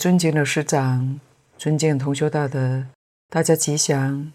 [0.00, 1.20] 尊敬的师长、
[1.58, 2.86] 尊敬同修大德，
[3.28, 4.32] 大家吉祥，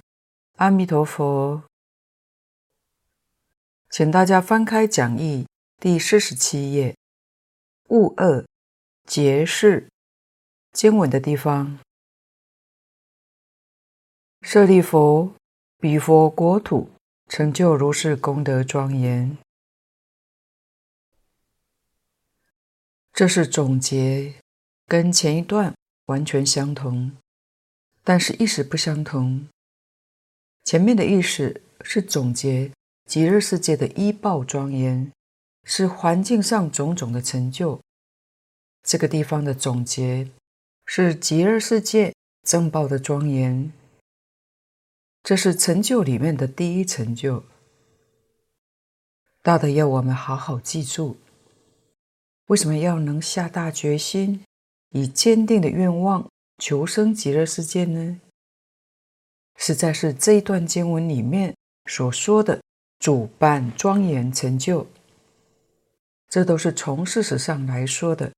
[0.57, 1.63] 阿弥陀佛。
[3.89, 5.47] 请大家翻开讲义
[5.79, 6.95] 第四十七页，
[7.89, 8.45] 物二
[9.05, 9.89] 结识
[10.71, 11.79] 经文的地方。
[14.43, 15.33] 舍利弗，
[15.79, 16.91] 彼佛国土
[17.27, 19.35] 成就如是功德庄严。
[23.11, 24.44] 这是总结。
[24.87, 25.73] 跟前一段
[26.05, 27.11] 完全相同，
[28.03, 29.47] 但是意思不相同。
[30.63, 32.71] 前面的意思是总结
[33.05, 35.11] 极乐世界的依报庄严，
[35.63, 37.79] 是环境上种种的成就。
[38.83, 40.29] 这个地方的总结
[40.85, 42.13] 是极乐世界
[42.43, 43.71] 正报的庄严，
[45.23, 47.43] 这是成就里面的第一成就。
[49.41, 51.17] 大的要我们好好记住，
[52.47, 54.43] 为什么要能下大决心？
[54.95, 56.25] 以坚定的愿望
[56.57, 58.21] 求生极乐世界呢？
[59.57, 61.53] 实在是这一段经文里面
[61.87, 62.61] 所说的
[62.99, 64.87] 主办庄严成就，
[66.29, 68.31] 这都是从事实上来说的。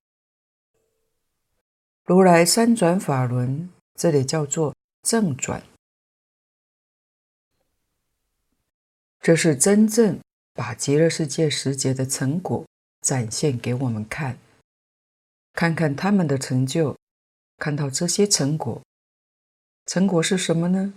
[2.05, 5.61] 如来三转法轮，这里叫做正转，
[9.21, 10.19] 这是真正
[10.55, 12.65] 把极乐世界时节的成果
[13.01, 14.39] 展现给我们看。
[15.57, 16.95] 看看他们的成就，
[17.57, 18.79] 看到这些成果，
[19.87, 20.93] 成果是什么呢？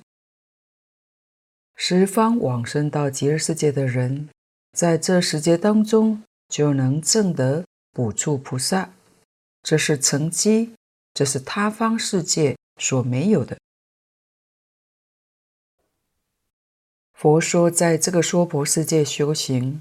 [1.75, 4.29] 十方往生到极乐世界的人，
[4.73, 8.93] 在这时节当中就能证得补处菩萨，
[9.63, 10.75] 这是成绩，
[11.15, 13.57] 这是他方世界所没有的。
[17.15, 19.81] 佛说，在这个娑婆世界修行，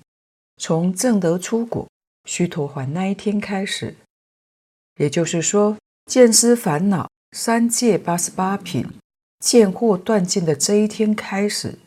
[0.56, 1.86] 从证得初果
[2.24, 3.98] 须陀洹那一天开始。
[5.00, 5.78] 也就是说，
[6.08, 8.86] 见思烦恼三界八十八品
[9.40, 11.80] 见惑断尽的这一天开始，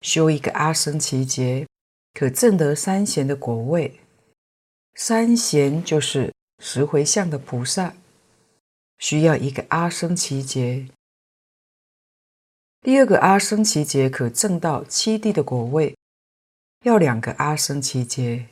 [0.00, 1.66] 修一个阿僧只劫，
[2.14, 4.00] 可证得三贤的果位。
[4.94, 7.94] 三贤就是十回向的菩萨，
[8.98, 10.88] 需要一个阿僧只劫。
[12.80, 15.94] 第二个阿僧只劫可证到七地的果位，
[16.84, 18.46] 要两个阿僧只劫。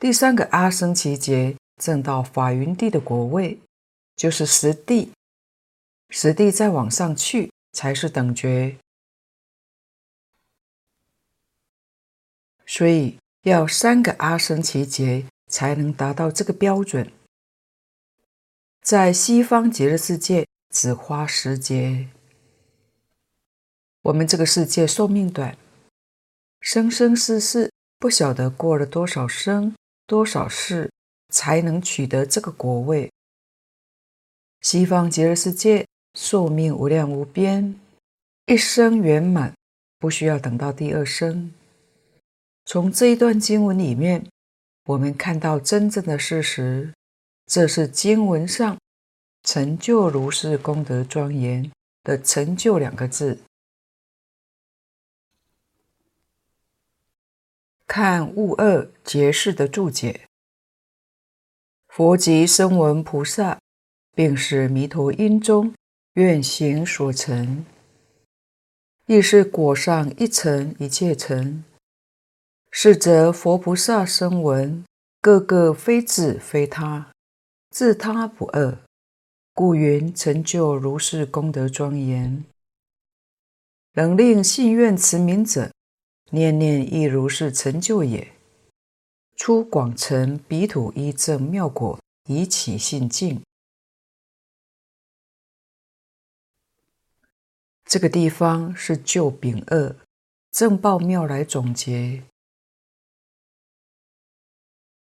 [0.00, 1.54] 第三个阿僧只劫。
[1.76, 3.60] 证到法云地的果位，
[4.16, 5.12] 就是十地，
[6.08, 8.78] 十地再往上去才是等觉，
[12.64, 17.12] 所以要三个阿僧祇劫才能达到这个标准。
[18.80, 22.08] 在西方极乐世界只花十劫，
[24.02, 25.58] 我们这个世界寿命短，
[26.60, 29.74] 生生世世不晓得过了多少生
[30.06, 30.90] 多少世。
[31.28, 33.10] 才能取得这个果位。
[34.60, 37.78] 西方极乐世界寿命无量无边，
[38.46, 39.54] 一生圆满，
[39.98, 41.52] 不需要等到第二生。
[42.64, 44.26] 从这一段经文里面，
[44.86, 46.92] 我们看到真正的事实，
[47.46, 48.76] 这是经文上
[49.44, 51.70] 成就如是功德庄严
[52.02, 53.38] 的“成就”两个字。
[57.86, 60.25] 看物二结释的注解。
[61.96, 63.58] 佛及声闻菩萨，
[64.14, 65.72] 并是弥陀因中
[66.12, 67.64] 愿行所成，
[69.06, 71.64] 亦是果上一成一切成。
[72.70, 74.84] 是则佛菩萨声闻，
[75.22, 77.10] 个个非自非他，
[77.70, 78.76] 自他不二，
[79.54, 82.44] 故云成就如是功德庄严。
[83.94, 85.72] 能令信愿持名者，
[86.30, 88.35] 念念亦如是成就也。
[89.36, 93.42] 出广成彼土一正妙果，以起信敬。
[97.84, 99.94] 这个地方是就丙二
[100.50, 102.24] 正报妙来总结。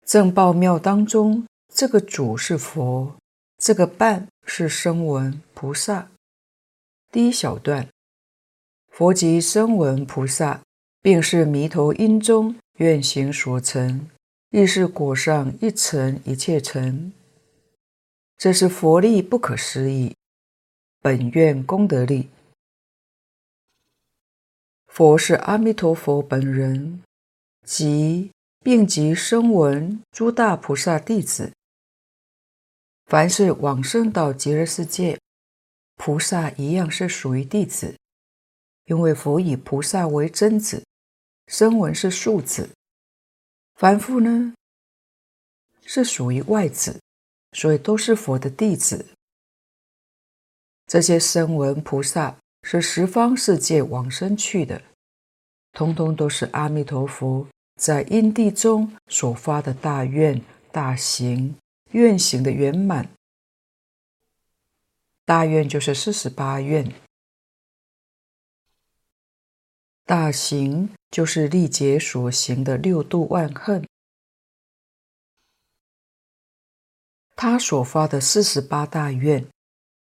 [0.04, 3.14] 正报妙当中，这个主是佛，
[3.58, 6.10] 这个伴是声闻菩萨。
[7.12, 7.88] 第一小段，
[8.88, 10.62] 佛及声闻菩萨，
[11.00, 14.08] 并是弥陀因中愿行所成。
[14.54, 17.10] 亦是果上一成一切成，
[18.36, 20.14] 这是佛力不可思议，
[21.00, 22.28] 本愿功德力。
[24.88, 27.02] 佛是阿弥陀佛本人，
[27.66, 31.50] 即并及声闻诸大菩萨弟子。
[33.06, 35.18] 凡是往生到极乐世界，
[35.96, 37.96] 菩萨一样是属于弟子，
[38.84, 40.84] 因为佛以菩萨为真子，
[41.46, 42.68] 声闻是庶子。
[43.82, 44.54] 凡夫呢，
[45.84, 47.00] 是属于外子，
[47.50, 49.04] 所以都是佛的弟子。
[50.86, 54.80] 这些声闻菩萨是十方世界往生去的，
[55.72, 60.40] 通通都是阿弥陀佛在因地中所发的大愿、
[60.70, 61.56] 大行、
[61.90, 63.10] 愿行的圆满。
[65.24, 66.88] 大愿就是四十八愿，
[70.04, 73.86] 大行就是历劫所行的六度万恨。
[77.36, 79.46] 他所发的四十八大愿，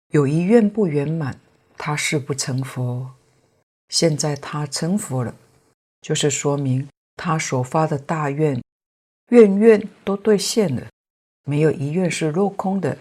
[0.07, 1.39] 有一愿不圆满，
[1.77, 3.13] 他誓不成佛。
[3.89, 5.35] 现在他成佛了，
[6.01, 8.61] 就是说明他所发的大愿，
[9.29, 10.89] 愿愿都兑现了，
[11.43, 12.97] 没有一愿是落空的。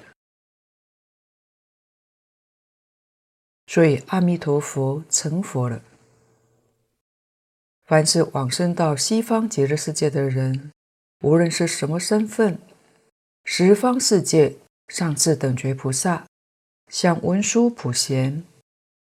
[3.68, 5.82] 所以阿弥陀佛成佛了。
[7.84, 10.72] 凡是往生到西方极乐世界的人，
[11.20, 12.58] 无论是什么身份。
[13.44, 14.56] 十方世界
[14.88, 16.24] 上至等觉菩萨，
[16.88, 18.44] 像文殊普贤，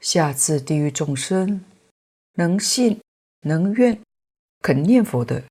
[0.01, 1.65] 下至地狱众生，
[2.35, 3.01] 能信
[3.43, 4.01] 能愿
[4.61, 5.45] 肯念佛的，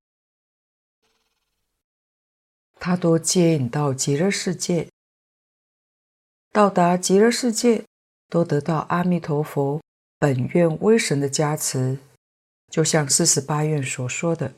[2.78, 4.88] 他都接引到极乐世界。
[6.52, 7.84] 到达极乐世界，
[8.28, 9.80] 都得到阿弥陀佛
[10.18, 11.98] 本愿威神的加持，
[12.76, 14.52] 就像四十八愿所说的，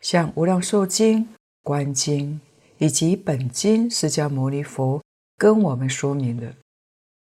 [0.00, 1.28] 像无量寿经、
[1.62, 2.40] 观经。
[2.78, 5.02] 以及本经释迦牟尼佛
[5.36, 6.54] 跟我们说明的，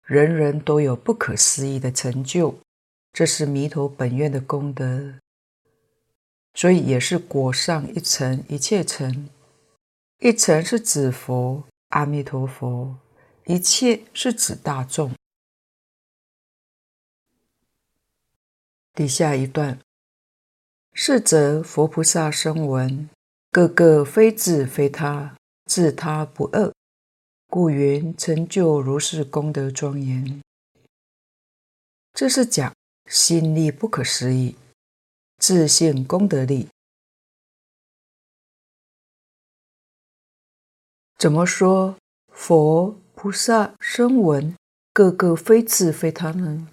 [0.04, 2.60] 人人都有不可思议的成就，
[3.12, 5.16] 这是弥陀本愿的功德，
[6.54, 9.30] 所以也是果上一层一切层，
[10.20, 12.96] 一层是指佛阿弥陀佛，
[13.46, 15.12] 一切是指大众。
[18.94, 19.80] 底下一段，
[21.00, 23.08] 是则佛菩萨声闻。
[23.52, 25.36] 个个非自非他，
[25.66, 26.74] 自他不二，
[27.46, 30.42] 故云成就如是功德庄严。
[32.14, 32.74] 这是讲
[33.06, 34.56] 心力不可思议，
[35.38, 36.68] 自性功德力。
[41.16, 41.96] 怎么说
[42.34, 44.56] 佛菩萨声闻
[44.92, 46.68] 个个非自非他呢？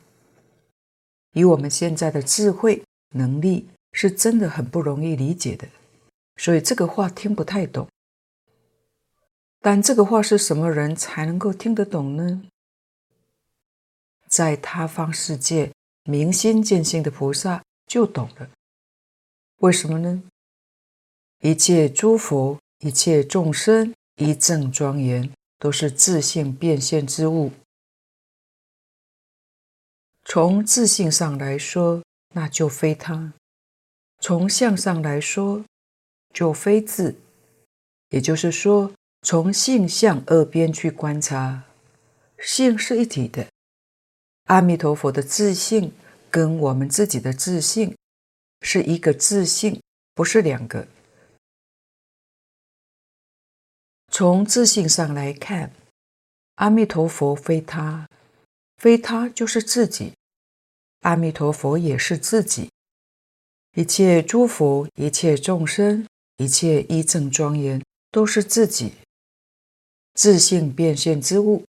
[1.32, 5.66] 以我们现在的智慧能力，是真的很不容易理解的。
[6.36, 7.88] 所以这个话听不太懂，
[9.60, 12.42] 但这个话是什么人才能够听得懂呢？
[14.28, 15.72] 在他方世界
[16.02, 18.50] 明心见性的菩萨就懂了。
[19.58, 20.24] 为什么呢？
[21.40, 27.52] 一切诸佛、一切众生一正庄严，都是自性变现之物。
[30.24, 33.32] 从自性上来说，那就非他；
[34.26, 35.62] 从相上来说，
[36.32, 37.14] 就非自，
[38.08, 38.90] 也就是说，
[39.20, 41.64] 从性相二边去观察，
[42.38, 43.46] 性是一体的。
[44.44, 45.92] 阿弥陀佛的自性
[46.30, 47.94] 跟我们自己的自性
[48.62, 49.78] 是一个自性，
[50.14, 50.88] 不是两个。
[54.10, 55.70] 从自性上来看，
[56.54, 58.08] 阿弥陀佛非他，
[58.78, 60.14] 非他就是自己，
[61.00, 62.70] 阿弥陀佛也是自己，
[63.74, 66.06] 一切诸佛，一切众生。
[66.38, 68.94] 一切一正庄严，都是自己
[70.14, 71.64] 自性变现之物。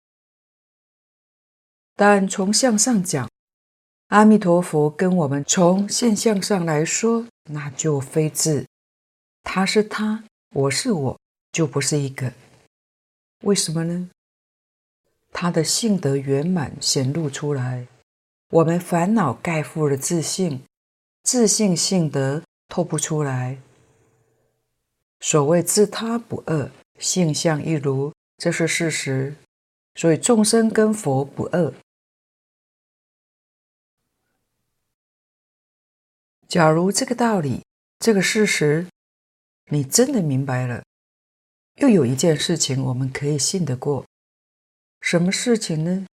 [1.97, 3.29] 但从相上讲，
[4.07, 8.65] 阿弥陀佛跟我们从现象上来说，那就非自，
[9.43, 11.19] 他是他，我是我，
[11.51, 12.31] 就不是一个。
[13.41, 14.09] 为什么呢？
[15.33, 17.85] 他的性德圆满显露出来，
[18.49, 20.63] 我们烦恼盖覆了自性，
[21.23, 23.57] 自性性德透不出来。
[25.21, 29.35] 所谓自他不二，性相一如，这是事实。
[29.95, 31.73] 所以众生跟佛不二。
[36.47, 37.63] 假如这个道理、
[37.99, 38.87] 这个事实，
[39.67, 40.83] 你真的明白了，
[41.75, 44.05] 又有一件事情我们可以信得过。
[44.99, 46.05] 什么事情呢？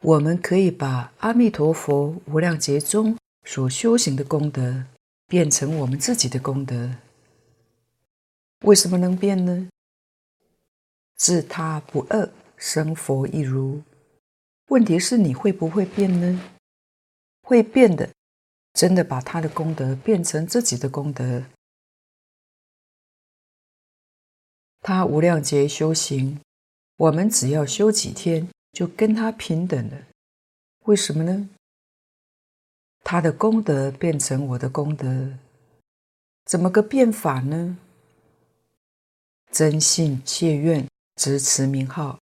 [0.00, 4.84] 我们可以把阿弥陀佛无量劫中所修行的功德。
[5.30, 6.90] 变成我们自己的功德，
[8.62, 9.68] 为什么能变呢？
[11.16, 13.82] 自他不二，生佛一如。
[14.68, 16.40] 问题是你会不会变呢？
[17.42, 18.08] 会变的，
[18.72, 21.44] 真的把他的功德变成自己的功德。
[24.80, 26.40] 他无量劫修行，
[26.96, 30.06] 我们只要修几天，就跟他平等了。
[30.84, 31.48] 为什么呢？
[33.04, 35.38] 他的功德变成我的功德，
[36.44, 37.78] 怎么个变法呢？
[39.50, 42.18] 真信切愿执持名号。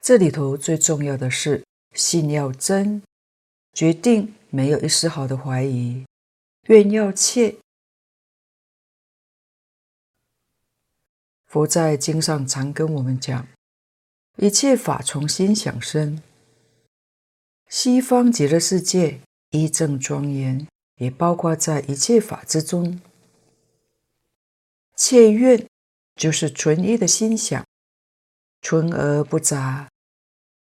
[0.00, 3.02] 这里头最重要的是信要真，
[3.72, 6.04] 决定没有一丝毫的怀疑；
[6.66, 7.56] 愿要切。
[11.46, 13.46] 佛在经上常跟我们讲，
[14.36, 16.20] 一切法从心想生。
[17.68, 23.00] 西方极乐世界一正庄严，也包括在一切法之中。
[24.96, 25.66] 切愿
[26.16, 27.64] 就是纯一的心想，
[28.60, 29.88] 纯而不杂。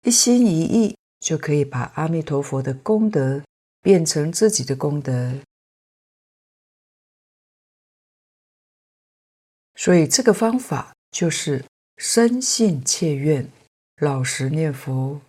[0.04, 3.44] 一心一意就可以把阿弥陀佛的功德
[3.82, 5.40] 变成自己的功德，
[9.76, 11.66] 所以这个方法就是
[12.02, 13.52] 深信切愿，
[13.98, 15.20] 老实念佛。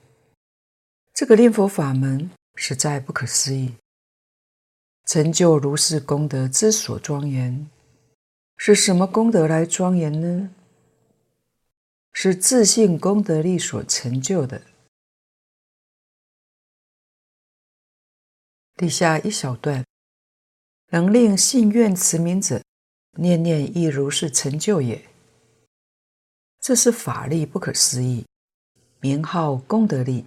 [1.12, 3.74] 这个念佛法门实在不可思议，
[5.04, 7.68] 成就如是功德之所庄严，
[8.56, 10.54] 是什么功德来庄严呢？
[12.12, 14.62] 是自信功德力所成就的。
[18.76, 19.84] 底下一小段，
[20.90, 22.62] 能令信愿持名者，
[23.18, 25.10] 念念亦如是成就也。
[26.61, 28.25] 这是法力不可思议，
[29.00, 30.26] 名号功德力。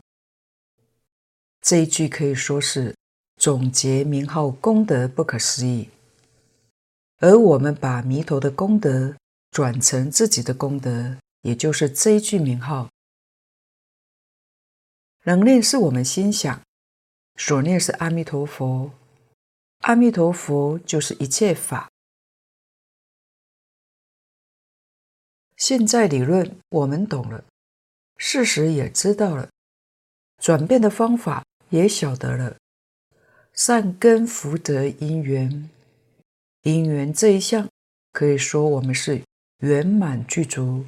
[1.62, 2.96] 这一句可以说是
[3.38, 5.90] 总结名号功德不可思议。
[7.20, 9.16] 而我们把弥陀的功德
[9.52, 11.18] 转成自己的功德。
[11.44, 12.90] 也就是这一句名号，
[15.26, 16.62] 能念是我们心想，
[17.36, 18.94] 所念是阿弥陀佛，
[19.80, 21.90] 阿弥陀佛就是一切法。
[25.66, 27.42] 现在理论我们懂了，
[28.18, 29.48] 事实也知道了，
[30.38, 32.58] 转变的方法也晓得了，
[33.54, 35.70] 善根福德因缘，
[36.64, 37.70] 因缘这一项
[38.12, 39.24] 可以说我们是
[39.60, 40.86] 圆满具足。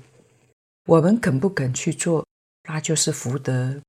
[0.88, 2.27] 我们肯不肯去做，
[2.63, 3.79] 那就是福德；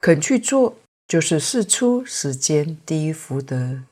[0.00, 3.82] 肯去做，就是事出时间第一福德。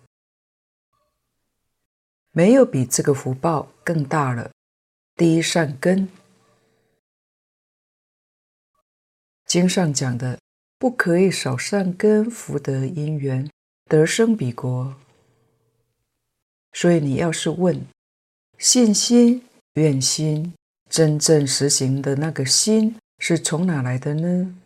[2.30, 4.51] 没有比这个福报更大了。
[5.22, 6.08] 第一善根，
[9.46, 10.40] 经上讲的，
[10.80, 13.48] 不可以少善根福德因缘
[13.84, 14.96] 得生彼国。
[16.72, 17.86] 所以你要是问
[18.58, 20.54] 信心、愿心。
[20.90, 24.58] 真正实行的那个心是从哪来的呢？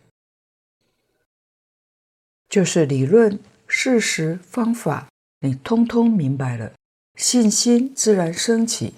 [2.49, 5.07] 就是理论、事实、方法，
[5.41, 6.73] 你通通明白了，
[7.13, 8.95] 信心自然升起，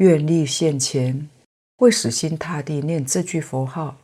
[0.00, 1.28] 愿力现前，
[1.76, 3.98] 会死心塌地念这句佛号。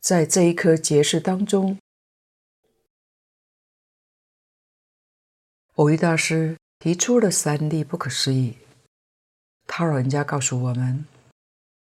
[0.00, 1.76] 在这一颗结识当中，
[5.74, 8.56] 偶遇大师提出了三例不可思议。
[9.66, 11.04] 他老人家告诉我们：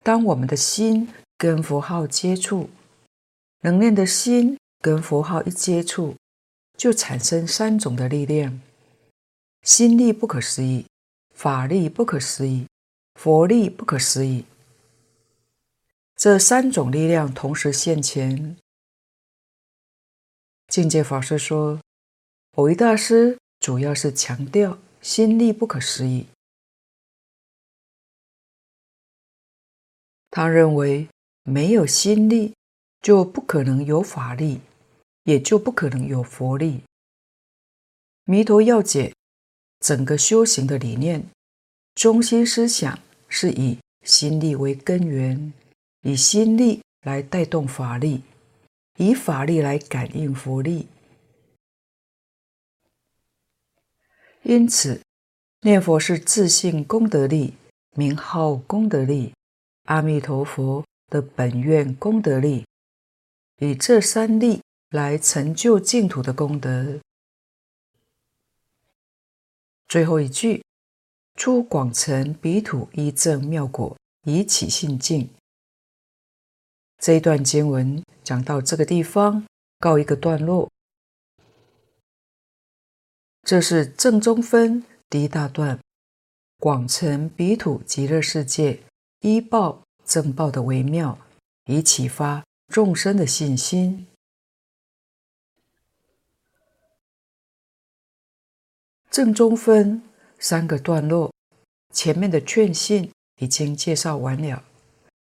[0.04, 1.08] 当我们的心
[1.38, 2.70] 跟佛号接触，
[3.62, 6.18] 能念的心跟佛号一接触，
[6.76, 8.60] 就产生三种的力量：
[9.64, 10.86] 心力不可思议，
[11.42, 12.68] 法力不可思议，
[13.16, 14.44] 佛力不可思议。
[16.18, 18.58] 这三种力量同时现前。
[20.68, 21.80] 境界法师说，
[22.52, 26.28] 蕅益大师主要是强调心力不可思议。
[30.30, 31.08] 他认为，
[31.44, 32.54] 没有心力，
[33.00, 34.60] 就不可能有法力，
[35.24, 36.84] 也就不可能有佛力。
[38.26, 39.16] 弥陀要解
[39.80, 41.26] 整个修行的理念，
[41.96, 45.54] 中心思想是以心力为根源，
[46.04, 48.24] 以心力来带动法力，
[48.98, 50.88] 以法力来感应佛力。
[54.44, 55.02] 因此，
[55.62, 57.54] 念佛是自信功德力，
[57.96, 59.34] 名号功德力。
[59.86, 62.64] 阿弥陀佛的本愿功德力，
[63.58, 67.00] 以这三力来成就净土的功德。
[69.90, 70.64] 最后一句，
[71.36, 75.28] 出广成彼土一正妙果，以起信境。
[77.00, 79.46] 这一段经文讲到这个地方，
[79.80, 80.70] 告一个段落。
[83.42, 85.80] 这是正中分第一大段，
[86.60, 88.84] 广成彼土极乐世界。
[89.22, 91.18] 依报正报的微妙，
[91.66, 94.06] 以启发众生的信心。
[99.12, 100.02] 正中分
[100.38, 101.34] 三个段落，
[101.94, 103.12] 前面的劝信
[103.42, 104.64] 已经介绍完了。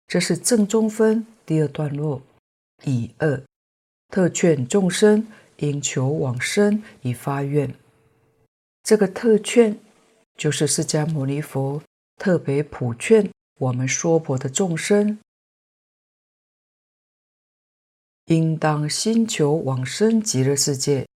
[0.06, 2.22] 这是正中分第二段落，
[2.84, 3.42] 乙二
[4.08, 7.74] 特劝众生应求往生以发愿。
[8.82, 9.78] 这个特劝
[10.36, 11.82] 就是释迦牟尼佛。
[12.18, 15.18] 特别普劝我们娑婆的众生，
[18.26, 21.08] 应当心求往生极乐世界，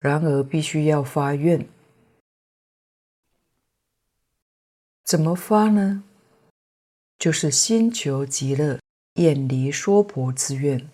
[0.00, 1.66] 然而必须要发愿。
[5.04, 6.02] 怎么发呢？
[7.18, 8.80] 就是心求极乐，
[9.16, 10.88] 厌离娑婆之愿。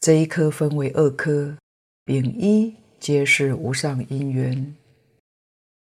[0.00, 1.56] 这一颗分为二颗，
[2.04, 4.76] 丙一皆是无上因缘，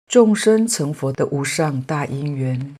[0.08, 2.76] 众生成佛的无上大因缘。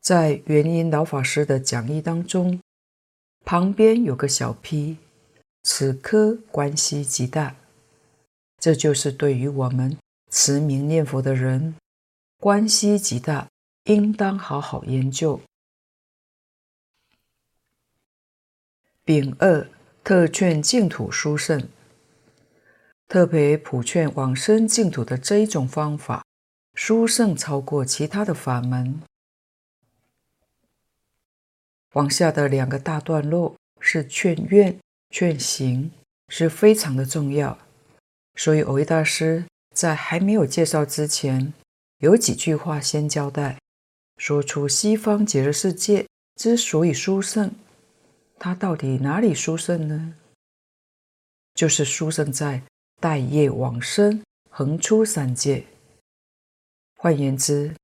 [0.00, 2.60] 在元音老法师的讲义当中，
[3.44, 4.98] 旁边有个小批，
[5.64, 7.56] 此颗关系极大。
[8.58, 9.96] 这就是对于我们
[10.30, 11.76] 持名念佛的人，
[12.38, 13.48] 关系极大，
[13.84, 15.40] 应当好好研究。
[19.04, 19.68] 丙二
[20.02, 21.68] 特劝净土殊胜，
[23.06, 26.24] 特别普劝往生净土的这一种方法，
[26.74, 29.00] 殊胜超过其他的法门。
[31.92, 34.78] 往下的两个大段落是劝愿、
[35.10, 35.90] 劝行，
[36.28, 37.58] 是非常的重要。
[38.38, 41.52] 所以，蕅益大师在还没有介绍之前，
[41.98, 43.58] 有几句话先交代，
[44.16, 47.52] 说出西方极乐世界之所以殊胜。
[48.38, 50.14] 它到底哪里殊胜呢？
[51.54, 52.62] 就是殊胜在
[53.00, 55.64] 带业往生，横出三界。
[56.96, 57.74] 换言之，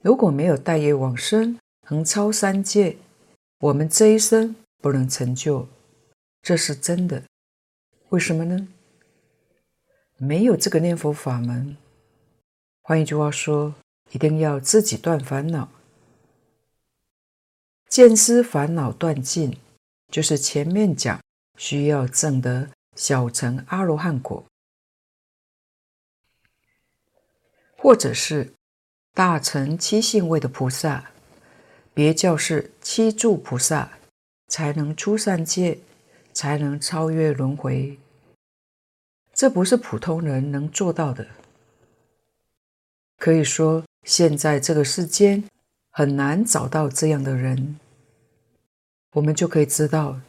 [0.00, 2.96] 如果没有带业往生，横超三界，
[3.60, 5.68] 我们这一生不能成就，
[6.40, 7.22] 这是真的。
[8.08, 8.66] 为什么呢？
[10.18, 11.76] 没有这个念佛法门。
[12.82, 13.74] 换一句话说，
[14.10, 15.68] 一定要自己断烦恼。
[17.88, 19.56] 见思烦恼断尽，
[20.12, 21.20] 就是前面讲
[21.56, 24.44] 需要证得小乘阿罗汉果，
[27.76, 28.52] 或者是
[29.14, 31.10] 大乘七性位的菩萨，
[31.94, 33.98] 别教是七住菩萨，
[34.48, 35.78] 才能出三界，
[36.32, 37.98] 才能超越轮回。
[39.38, 41.28] 这不是普通人能做到的。
[43.18, 45.44] 可以说，现在这个世间。
[45.90, 47.80] 很难找到这样的人，
[49.14, 50.20] 我们就可以知道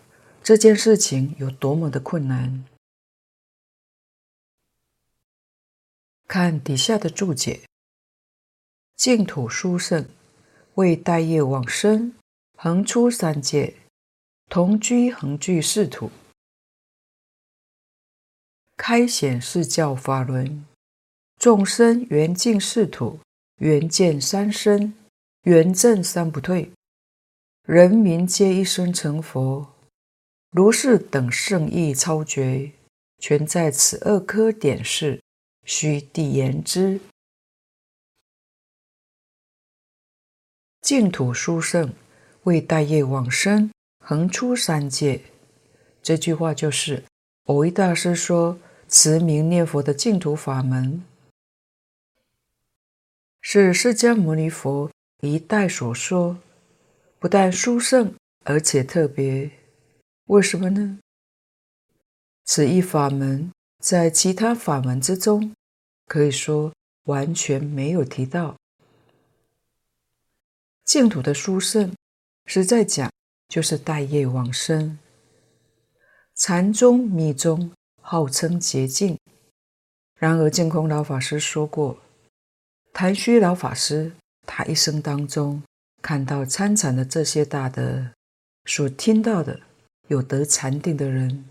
[0.41, 2.65] 这件事情有多么的困难。
[6.27, 7.61] 看底下的注解：
[8.95, 10.07] 净土殊胜，
[10.73, 12.15] 为带业往生，
[12.57, 13.75] 横出三界，
[14.49, 16.09] 同居恒具世土，
[18.79, 20.65] 开显示教法轮，
[21.37, 23.19] 众生缘尽世土，
[23.57, 24.93] 缘见三生。
[25.43, 26.69] 缘证三不退，
[27.65, 29.67] 人民皆一生成佛，
[30.51, 32.71] 如是等圣意超绝，
[33.19, 35.21] 全在此二颗点示，
[35.63, 36.99] 须谛言之。
[40.81, 41.93] 净土殊胜，
[42.43, 43.71] 为带业往生，
[44.05, 45.21] 横出三界。
[46.03, 47.05] 这句话就是
[47.45, 48.59] 蕅益大师说，
[48.91, 51.03] 持名念佛的净土法门，
[53.39, 54.89] 是释迦牟尼佛。
[55.21, 56.39] 一代所说，
[57.19, 59.51] 不但殊胜，而且特别。
[60.25, 60.97] 为什么呢？
[62.45, 65.53] 此一法门在其他法门之中，
[66.07, 66.73] 可以说
[67.03, 68.55] 完全没有提到。
[70.85, 71.93] 净土的殊胜，
[72.45, 73.11] 实在讲
[73.49, 74.97] 就是带业往生。
[76.33, 77.71] 禅宗密宗
[78.11, 79.19] 号称捷径，
[80.15, 82.01] 然而净空老法师说过，
[82.91, 84.13] 谭虚老法师。
[84.47, 85.61] 他一生当中
[86.01, 88.09] 看到参禅的这些大德，
[88.65, 89.59] 所听到的
[90.07, 91.45] 有得禅定的人，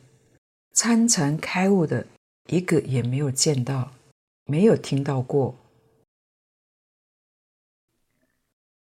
[0.73, 2.05] 参禅开悟的
[2.49, 3.92] 一个也没有见到，
[4.47, 5.55] 没有听到过。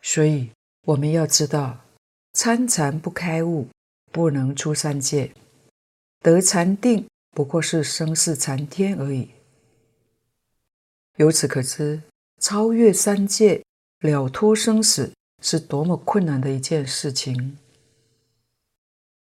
[0.02, 0.50] 所以
[0.84, 1.82] 我们要知道，
[2.32, 3.68] 参禅不开悟，
[4.14, 5.34] 不能出三界；
[6.22, 7.06] 得禅定
[7.40, 9.30] 不过是生死残天而已。
[11.16, 12.02] 由此可知，
[12.42, 13.64] 超越三界。
[14.02, 17.58] 了脱生死是多么困难的一件事情。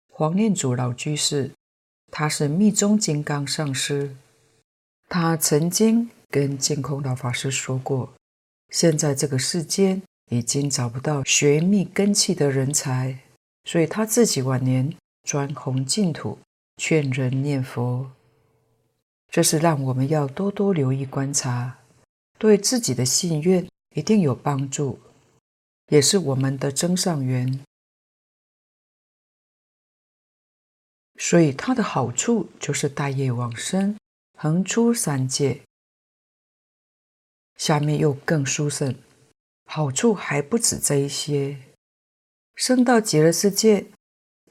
[0.09, 1.51] 黄念祖老居士，
[2.11, 4.15] 他是密宗金刚上师，
[5.07, 8.11] 他曾经跟净空老法师说过，
[8.73, 10.01] 现在这个世间
[10.31, 13.19] 已经找不到学密根器的人才，
[13.65, 16.39] 所以他自己晚年专弘净土，
[16.77, 18.11] 劝人念佛。
[19.29, 21.79] 这是让我们要多多留意观察，
[22.37, 23.67] 对自己的信愿。
[23.95, 24.99] 一定有帮助，
[25.87, 27.63] 也是我们的增上缘。
[31.15, 33.97] 所以它的好处就是大业往生，
[34.37, 35.61] 横出三界。
[37.55, 38.93] 下面又更殊胜，
[39.65, 41.57] 好处还不止这一些。
[42.55, 43.87] 生到极乐世界，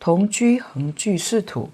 [0.00, 1.70] 同居恒具是土，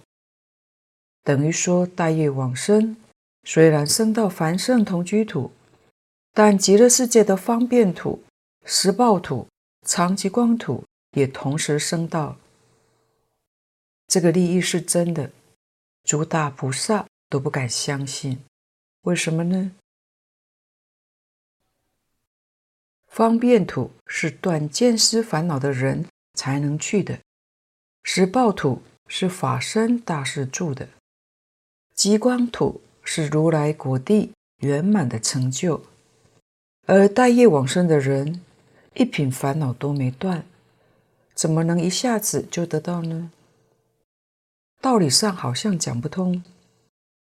[1.22, 2.96] 等于说大业往生。
[3.44, 5.50] 虽然生到凡圣同居土，
[6.32, 8.22] 但极乐世界的方便土、
[8.64, 9.48] 十报土、
[9.85, 12.37] 常寂光土也同时生到。
[14.06, 15.30] 这个利益是真的，
[16.04, 18.38] 诸大菩萨都不敢相信。
[19.02, 19.72] 为什么呢？
[23.08, 27.18] 方便土是断见思烦恼的人才能去的，
[28.04, 30.88] 十报土是法身大士住的，
[31.94, 35.83] 极光土是如来果地圆满的成就，
[36.87, 38.40] 而带业往生的人
[38.94, 40.44] 一品烦恼都没断，
[41.35, 43.31] 怎么能一下子就得到呢？
[44.81, 46.42] 道理上好像讲不通，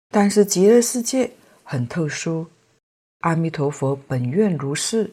[0.10, 1.32] 但是极乐世界
[1.64, 2.48] 很特殊，
[3.20, 5.12] 阿弥陀佛本愿如是，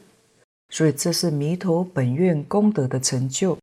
[0.71, 3.57] 所以这是弥陀本愿功德的成就。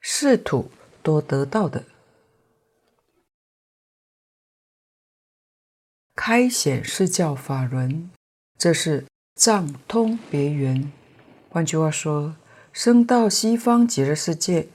[0.00, 0.70] 是土
[1.02, 1.82] 多得到的，
[6.26, 8.10] 开显示教法轮，
[8.56, 10.90] 这是藏通别圆。
[11.50, 12.34] 换句话说，
[12.72, 14.68] 生到西方极乐世界，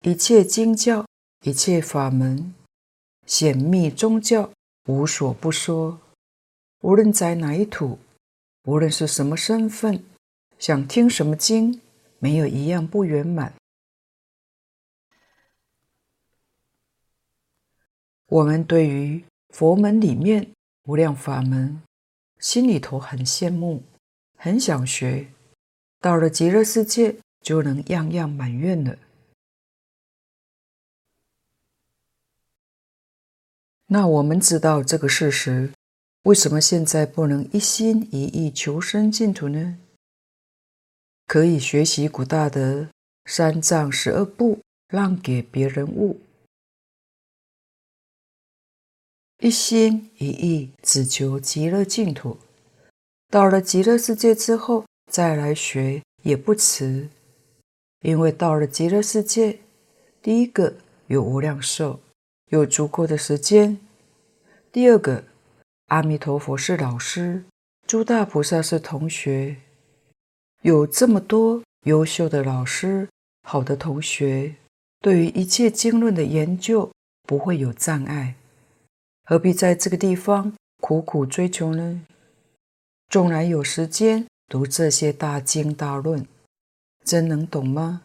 [0.00, 1.04] 一切经教、
[1.42, 2.54] 一切法门、
[3.26, 4.50] 显密宗教，
[4.86, 6.00] 无所不说。
[6.80, 7.98] 无论在哪一土，
[8.64, 10.02] 无论是什么身份，
[10.58, 11.82] 想听什么经，
[12.18, 13.52] 没有一样不圆满。
[18.28, 20.50] 我们对于佛门里面
[20.84, 21.80] 无量法门，
[22.38, 23.82] 心里头很羡慕，
[24.36, 25.28] 很想学。
[25.98, 28.98] 到了极乐世界，就能样样满愿了。
[33.86, 35.72] 那我们知道这个事实，
[36.24, 39.78] 为什么现在不能一心一意求生净土呢？
[41.26, 42.88] 可以学习古大德
[43.24, 46.20] 三藏十二部，让给别人悟。
[49.44, 52.38] 一心一意只求极乐净土，
[53.28, 57.10] 到了极乐世界之后再来学也不迟。
[58.00, 59.58] 因为到了极乐世界，
[60.22, 60.74] 第一个
[61.08, 62.00] 有无量寿，
[62.48, 63.76] 有足够的时间；
[64.72, 65.22] 第二个，
[65.88, 67.44] 阿弥陀佛是老师，
[67.86, 69.56] 诸大菩萨是同学，
[70.62, 73.06] 有这么多优秀的老师、
[73.42, 74.54] 好的同学，
[75.02, 76.90] 对于一切经论的研究
[77.24, 78.36] 不会有障碍。
[79.24, 82.06] 何必在这个地方苦苦追求呢？
[83.08, 86.26] 纵然有时间读这些大经大论，
[87.04, 88.02] 真能懂吗？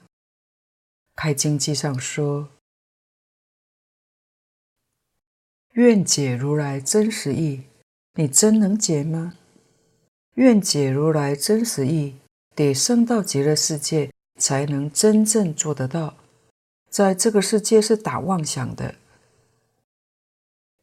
[1.15, 2.49] 开经记上说
[5.73, 7.63] ：“愿解如来真实意。”
[8.15, 9.35] 你真能解吗？
[10.35, 12.15] 愿解如来真实意，
[12.53, 16.15] 得升到极乐世界才能真正做得到。
[16.89, 18.95] 在这个世界是打妄想的。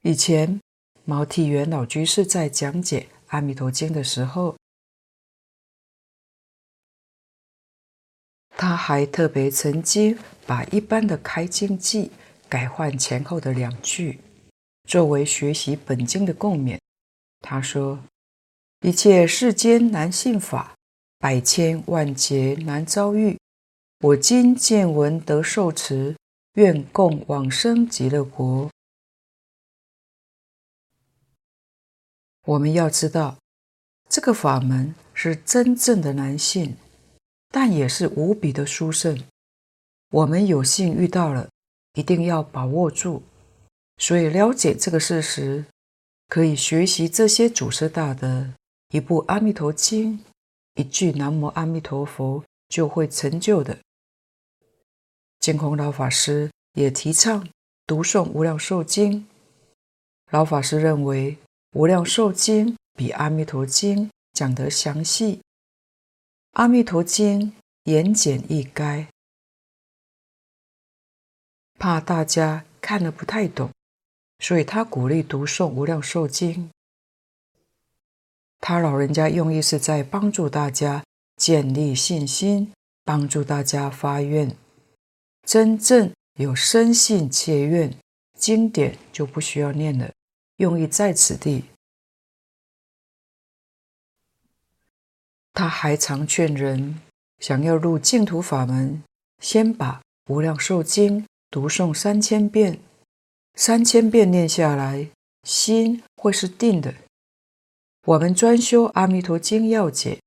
[0.08, 0.60] 以前，
[1.04, 4.56] 毛剃元老居士在讲解《阿弥陀经》的时候，
[8.50, 10.16] 他还特别曾经
[10.46, 12.08] 把一般的开经偈
[12.48, 14.20] 改换前后的两句，
[14.88, 16.78] 作为学习本经的共勉。
[17.40, 17.98] 他说
[18.86, 20.76] ：“一切世间难信法，
[21.18, 23.36] 百千万劫难遭遇。
[24.02, 26.14] 我今见闻得受持，
[26.54, 28.70] 愿共往生极乐国。”
[32.46, 33.38] 我们要知道，
[34.08, 36.76] 这个法门是真正的难信，
[37.50, 39.20] 但也是无比的殊胜。
[40.10, 41.48] 我们有幸遇到了，
[41.94, 43.24] 一定要把握住。
[43.98, 45.64] 所以了解这个事实，
[46.28, 48.52] 可以学习这些祖师大德，
[48.90, 50.18] 一部《阿弥陀经》，
[50.74, 53.76] 一句“南无阿弥陀佛”就会成就的。
[55.40, 57.48] 净空老法师也提倡
[57.84, 59.22] 读诵《无量寿经》，
[60.30, 61.32] 老法师认为。
[61.76, 65.34] 《无量寿经》比《阿弥陀经》讲得详细，
[66.52, 67.52] 《阿弥陀经》
[67.84, 69.08] 言简意赅，
[71.78, 73.70] 怕大家看了不太懂，
[74.38, 76.54] 所以他鼓励读诵《无量寿经》。
[78.58, 81.04] 他老人家用意是在帮助大家
[81.36, 82.72] 建立信心，
[83.04, 84.56] 帮助大家发愿，
[85.46, 87.94] 真正有深信切愿，
[88.34, 90.10] 经典就不需要念了。
[90.56, 91.64] 用意在此地。
[95.52, 97.00] 他还常劝人，
[97.38, 99.02] 想要入净土法门，
[99.40, 102.78] 先把《无量寿经》读诵三千遍，
[103.54, 105.08] 三千遍念下来，
[105.44, 106.94] 心会是定的，
[108.04, 110.20] 我们专修《阿弥陀经》要解，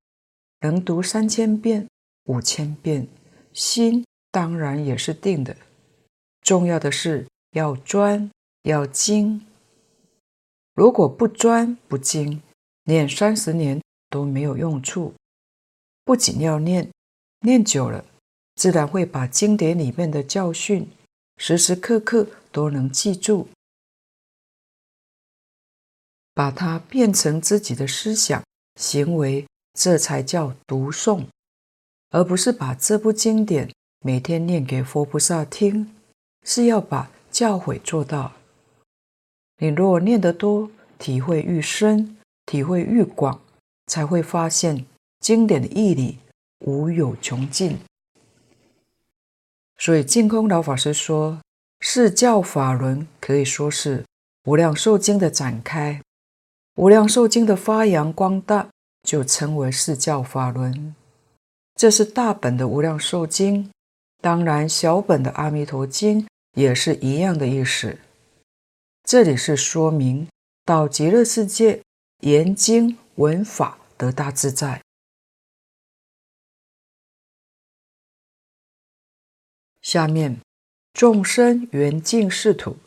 [0.61, 1.87] 能读三千遍、
[2.25, 3.07] 五千遍，
[3.53, 5.55] 心当然也是定的。
[6.41, 8.31] 重要的是要专、
[8.63, 9.45] 要精。
[10.79, 12.41] 如果不专不精，
[12.85, 15.13] 念三十年都没有用处。
[16.05, 16.89] 不仅要念，
[17.41, 18.05] 念久了，
[18.55, 20.89] 自然会把经典里面的教训，
[21.35, 23.49] 时时刻刻都能记住。
[26.33, 28.41] 把它变成自己的思想
[28.79, 31.25] 行为，这才叫读诵，
[32.11, 35.93] 而不是把这部经典每天念给佛菩萨听，
[36.45, 38.38] 是要把教诲做到。
[39.59, 43.39] 你若念得多，体会愈深，体会愈广，
[43.87, 44.85] 才会发现
[45.19, 46.17] 经典的义理
[46.59, 47.77] 无有穷尽。
[49.77, 51.39] 所以净空老法师说，
[51.81, 54.05] 释教法轮可以说是
[54.45, 56.01] 无量寿经的展开。
[56.75, 58.69] 无量寿经的发扬光大，
[59.03, 60.95] 就称为释教法轮。
[61.75, 63.69] 这是大本的无量寿经，
[64.21, 67.97] 当然小本的阿弥陀经也是一样的意思。
[69.09, 70.29] 这里是说明
[70.63, 71.81] 到极乐世界
[72.19, 74.83] 研经闻法得大自在。
[79.81, 80.39] 下面
[80.93, 82.77] 众生缘尽是土，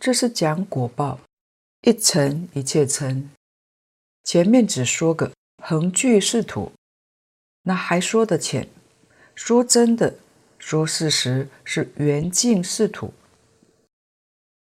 [0.00, 1.20] 这是讲果报。
[1.82, 3.30] 一尘一切尘，
[4.24, 6.72] 前面只说个恒具是土，
[7.62, 8.68] 那还说得浅。
[9.36, 10.16] 说真的，
[10.58, 13.14] 说事实是缘尽是土。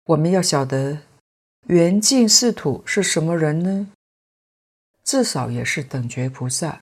[0.07, 0.99] 我们要晓得
[1.67, 3.89] 缘尽是土是什么人呢？
[5.05, 6.81] 至少也是等觉菩萨，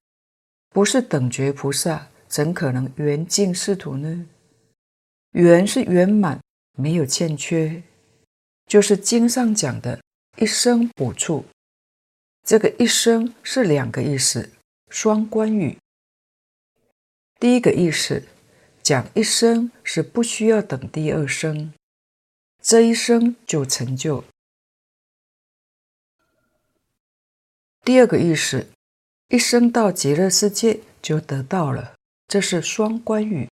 [0.71, 4.27] 不是等觉菩萨，怎可能圆净是土呢？
[5.33, 6.41] 圆是圆满，
[6.79, 7.83] 没有欠缺，
[8.67, 10.01] 就是经上讲的。
[10.37, 11.45] 一生补处，
[12.47, 14.51] 这个一生是两个意思，
[14.89, 15.77] 双关语。
[17.39, 18.23] 第一个意思
[18.83, 21.75] 讲一生是不需要等第二生，
[22.63, 24.25] 这一生就成就。
[27.83, 28.67] 第二个意思，
[29.29, 31.95] 一生到极乐世界就得到了，
[32.29, 33.49] 这是双关语。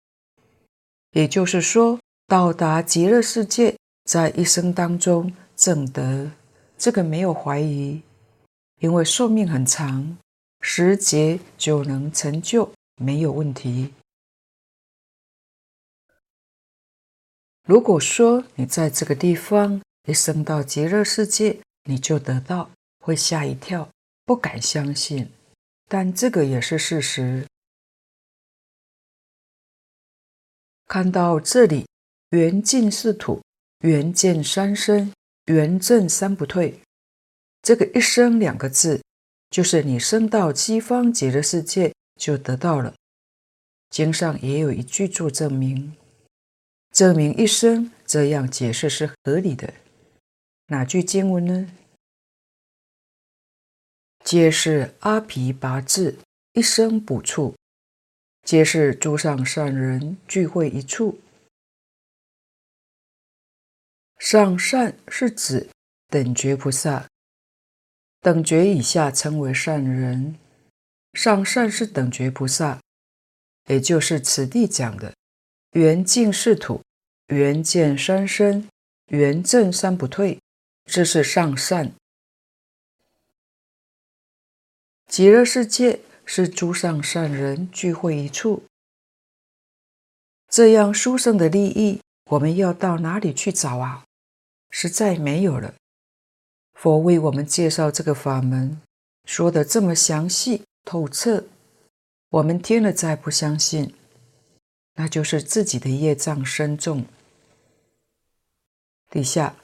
[1.13, 6.31] 也就是说，到达极乐世界，在一生当中证得。
[6.77, 8.03] 这个没有怀疑，
[8.81, 10.17] 因为寿命很长，
[10.61, 13.93] 时节就能成就，没有问题。
[17.69, 23.91] 如果说你在这个地方一生到极乐世界，你就得到，会吓一跳，
[24.25, 25.29] 不敢相信。
[25.87, 27.47] 但这个也是事实。
[30.87, 31.87] 看到这里，
[32.31, 33.43] 缘尽是土，
[33.81, 35.13] 缘见三生。
[35.45, 36.81] 缘正三不退，
[37.63, 39.03] 这个一生两个字，
[39.51, 42.95] 就是你生到西方极乐世界就得到了。
[43.91, 45.97] 经上也有一句做证明，
[46.91, 49.75] 证明一生这样解释是合理的。
[50.67, 51.71] 哪句经文呢？
[54.25, 56.19] 皆是阿毗跋致，
[56.53, 57.55] 一生补处，
[58.43, 61.21] 皆是诸上善人聚会一处。
[64.19, 65.71] 上善是指
[66.09, 67.07] 等觉菩萨，
[68.21, 70.37] 等觉以下称为善人。
[71.15, 72.81] 上善是等觉菩萨，
[73.69, 75.15] 也就是此地讲的
[75.73, 76.83] 缘尽是土，
[77.27, 78.67] 缘见三生，
[79.09, 80.41] 缘证三不退，
[80.87, 81.93] 这是上善。
[85.07, 88.63] 极乐世界是诸上善人聚会一处，
[90.49, 92.01] 这样殊胜的利益，
[92.31, 94.05] 我们要到哪里去找啊？
[94.71, 95.75] 实在没有了。
[96.73, 98.81] 佛为我们介绍这个法门，
[99.25, 101.45] 说的这么详细透彻，
[102.31, 103.95] 我们听了再不相信，
[105.01, 107.05] 那就是自己的业障深重。
[109.09, 109.55] 底下，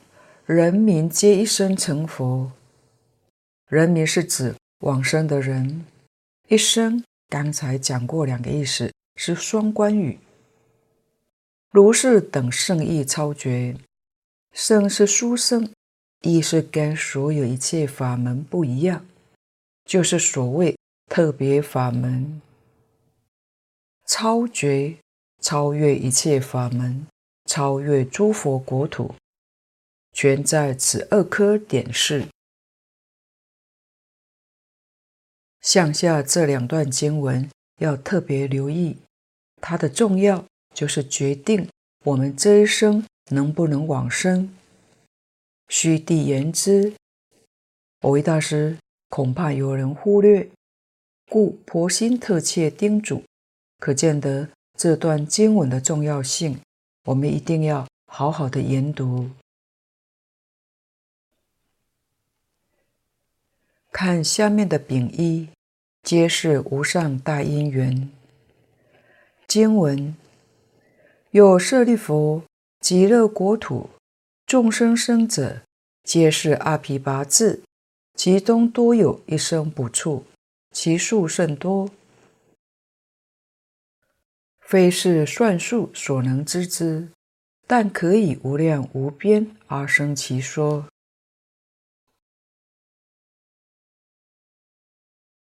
[0.46, 2.52] 人民皆一生成佛。
[3.66, 5.84] 人民是指往生的人，
[6.48, 10.20] 一生刚才讲过两个意思，是双关语。
[11.70, 13.76] 如是等圣意超绝。
[14.52, 15.68] 圣是殊胜，
[16.20, 19.04] 意是跟所有一切法门不一样，
[19.84, 20.78] 就是所谓
[21.10, 22.40] 特别法门，
[24.06, 24.96] 超绝，
[25.44, 27.06] 超越一切法门，
[27.44, 29.14] 超越诸佛国土，
[30.14, 32.26] 全在此二科点示。
[35.60, 38.96] 向下这两段经文要特别留意，
[39.60, 41.68] 它的重要就是决定
[42.04, 43.04] 我们这一生。
[43.30, 44.54] 能不能往生？
[45.68, 46.94] 虚谛言之，
[48.00, 48.76] 蕅益大师
[49.08, 50.46] 恐怕有人忽略，
[51.30, 53.24] 故婆心特切叮嘱。
[53.78, 56.60] 可见得这段经文的重要性，
[57.04, 59.30] 我们一定要好好的研读。
[63.92, 65.48] 看下面的丙一，
[66.02, 68.10] 皆是无上大因缘。
[69.46, 70.16] 经文
[71.30, 72.42] 有舍利弗，
[72.80, 73.90] 极乐国土
[74.44, 75.62] 众生生者，
[76.02, 77.62] 皆是阿毗跋致，
[78.16, 80.24] 其中多有一生补处，
[80.72, 81.88] 其数甚多，
[84.74, 87.06] 非是算数所能知之，
[87.64, 90.88] 但可以无量无边而生其说。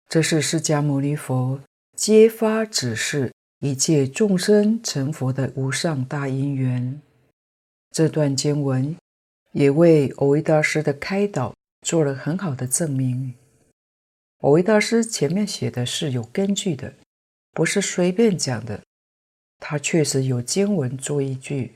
[0.08, 1.60] 这是释迦牟尼佛
[1.94, 6.98] 揭发指示一切众生成佛的无上大因缘。
[7.90, 8.96] 这段经文
[9.52, 13.34] 也为蕅益大师的开导做了很好的证明。
[14.38, 16.94] 蕅益大师前面写的是有根据的，
[17.52, 18.82] 不是随便讲的，
[19.58, 21.74] 他确实有经文做依据。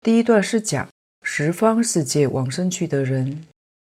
[0.00, 0.88] 第一段是讲
[1.22, 3.46] 十方世界往生去的人，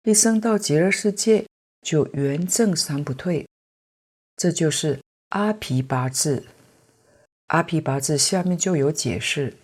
[0.04, 1.46] 一生到极乐世界。
[1.84, 3.46] 就圆证三不退，
[4.38, 6.46] 这就是阿毗跋致。
[7.48, 9.54] 阿毗跋致下面就有解释，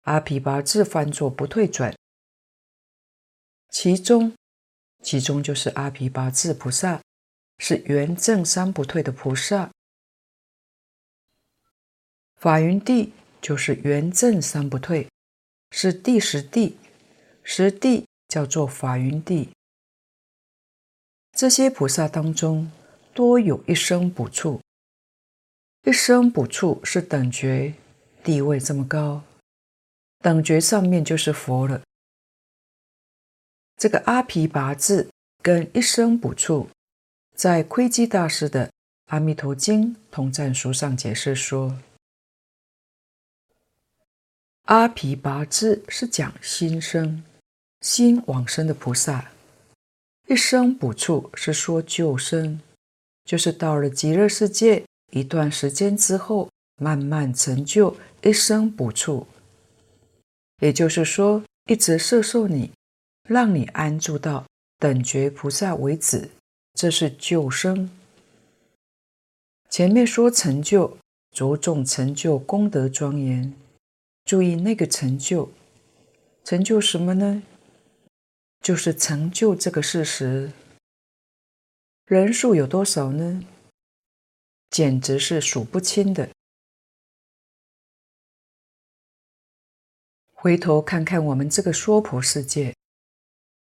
[0.00, 1.94] 阿毗跋致翻作不退转，
[3.70, 4.34] 其中
[5.04, 7.00] 其中就是阿毗跋致菩萨
[7.58, 9.70] 是圆证三不退的菩萨，
[12.44, 15.08] 法云地就是圆正三不退，
[15.70, 16.76] 是第十地，
[17.42, 19.48] 十地叫做法云地。
[21.32, 22.70] 这些菩萨当中，
[23.14, 24.60] 多有一生补处。
[25.84, 27.72] 一生补处是等觉，
[28.22, 29.22] 地位这么高，
[30.18, 31.80] 等觉上面就是佛了。
[33.78, 35.08] 这个阿毗跋致
[35.40, 36.68] 跟一生补处，
[37.34, 38.66] 在窥基大师的
[39.06, 41.74] 《阿弥陀经通赞书》上解释说，
[44.64, 47.22] 阿毗跋致是讲心生、
[47.82, 49.30] 心往生的菩萨。
[50.26, 52.58] 一生补处是说救生，
[53.26, 56.48] 就是到了极乐世界一段时间之后，
[56.80, 59.26] 慢慢成就一生补处。
[60.60, 62.72] 也就是说，一直摄受你，
[63.28, 64.46] 让你安住到
[64.78, 66.30] 等觉菩萨为止，
[66.72, 67.90] 这是救生。
[69.68, 70.96] 前面说成就，
[71.32, 73.52] 着重成就功德庄严，
[74.24, 75.50] 注意那个成就，
[76.44, 77.42] 成就什么呢？
[78.60, 80.50] 就是成就这个事实，
[82.06, 83.44] 人数有多少呢？
[84.70, 86.30] 简直是数不清的。
[90.32, 92.74] 回头看看我们这个娑婆世界，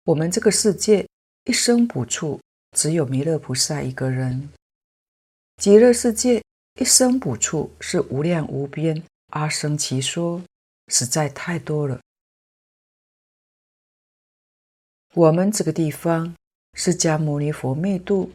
[0.04, 1.08] 我们这个世界
[1.46, 2.40] 一生补处
[2.78, 4.50] 只有弥勒菩萨一个人，
[5.58, 6.44] 极乐世界
[6.80, 10.42] 一生补处是无量无边阿僧祇说，
[10.92, 12.00] 实在太多了。
[15.14, 16.36] 我们这个地方，
[16.74, 18.32] 释迦牟尼佛灭度，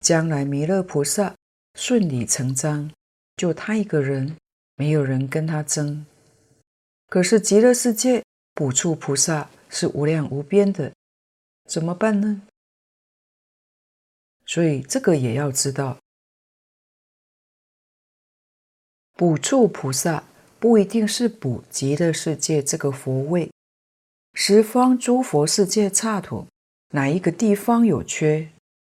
[0.00, 1.34] 将来弥勒菩萨
[1.74, 2.92] 顺理成章，
[3.36, 4.36] 就他一个人，
[4.76, 6.06] 没有人跟他争。
[7.08, 8.24] 可是极乐世界
[8.54, 10.94] 补处菩萨是无量无边的，
[11.64, 12.42] 怎么办呢？
[14.46, 15.98] 所以这个也要知道，
[19.12, 20.24] 补处菩萨
[20.64, 23.50] 不一定是补极乐世界这个佛位。
[24.32, 26.46] 十方诸佛世界刹土，
[26.92, 28.48] 哪一个地方有缺，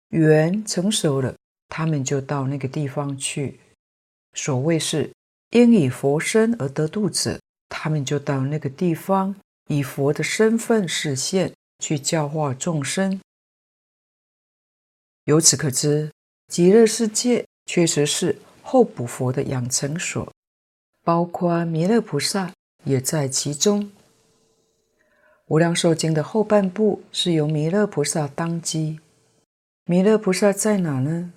[0.07, 1.35] 缘成熟了，
[1.67, 3.59] 他们就到那个地方去。
[4.33, 5.13] 所谓是
[5.51, 7.39] 因以佛身而得度者，
[7.69, 9.35] 他们就到那个地方，
[9.67, 13.21] 以佛的身份示现，去教化众生。
[15.25, 16.11] 由此可知，
[16.47, 20.33] 极乐世界确实是后补佛的养成所，
[21.09, 22.53] 包括弥勒菩萨
[22.83, 23.91] 也在其中。
[25.47, 28.99] 无量寿经的后半部是由弥勒菩萨当机，
[29.85, 31.33] 弥勒菩萨在哪呢？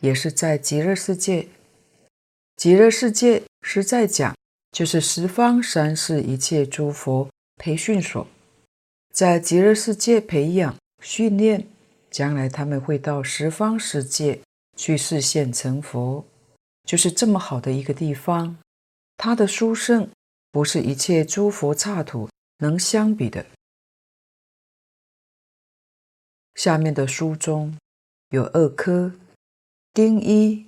[0.00, 1.48] 也是在极乐世界。
[2.56, 4.34] 极乐世界实在讲，
[4.72, 8.26] 就是十方三世一切诸佛培训所，
[9.12, 11.68] 在极乐世界培养训练，
[12.10, 14.40] 将来他们会到十方世界
[14.78, 16.24] 去示现成佛，
[16.86, 18.56] 就是这么好的一个地方。
[19.18, 20.08] 他的殊胜
[20.52, 23.44] 不是一切诸佛刹土能相比的。
[26.54, 27.76] 下面的书中
[28.30, 29.12] 有二科，
[29.92, 30.64] 丁一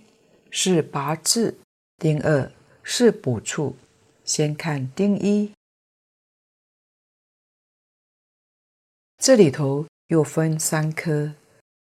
[0.51, 1.57] 是跋致，
[1.97, 3.77] 丁二是补处。
[4.25, 5.53] 先看丁一，
[9.19, 11.35] 这里头又分三科，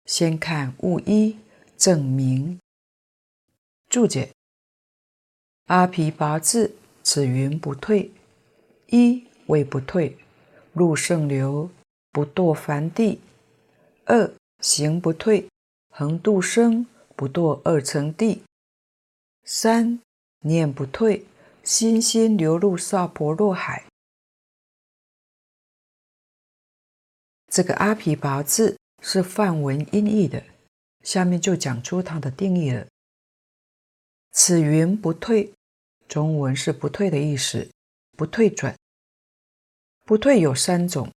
[0.07, 1.37] 先看物一
[1.77, 2.59] 证明。
[3.91, 4.33] 注解：
[5.69, 8.11] 阿毗跋致，此云不退。
[8.87, 10.17] 一谓不退，
[10.73, 11.71] 入圣流，
[12.11, 13.19] 不堕凡地；
[14.07, 15.47] 二行不退，
[15.91, 18.41] 恒度生，不堕二乘地；
[19.45, 20.01] 三
[20.41, 21.27] 念不退，
[21.63, 23.85] 心心流入萨婆若海。
[27.51, 30.43] 这个阿毗跋致是梵文音译的，
[31.05, 32.87] 下面就讲出它的定义了。
[34.31, 35.53] 此云不退，
[36.09, 37.69] 中文是不退的意思，
[38.17, 38.75] 不退转。
[40.05, 41.13] 不退有三种，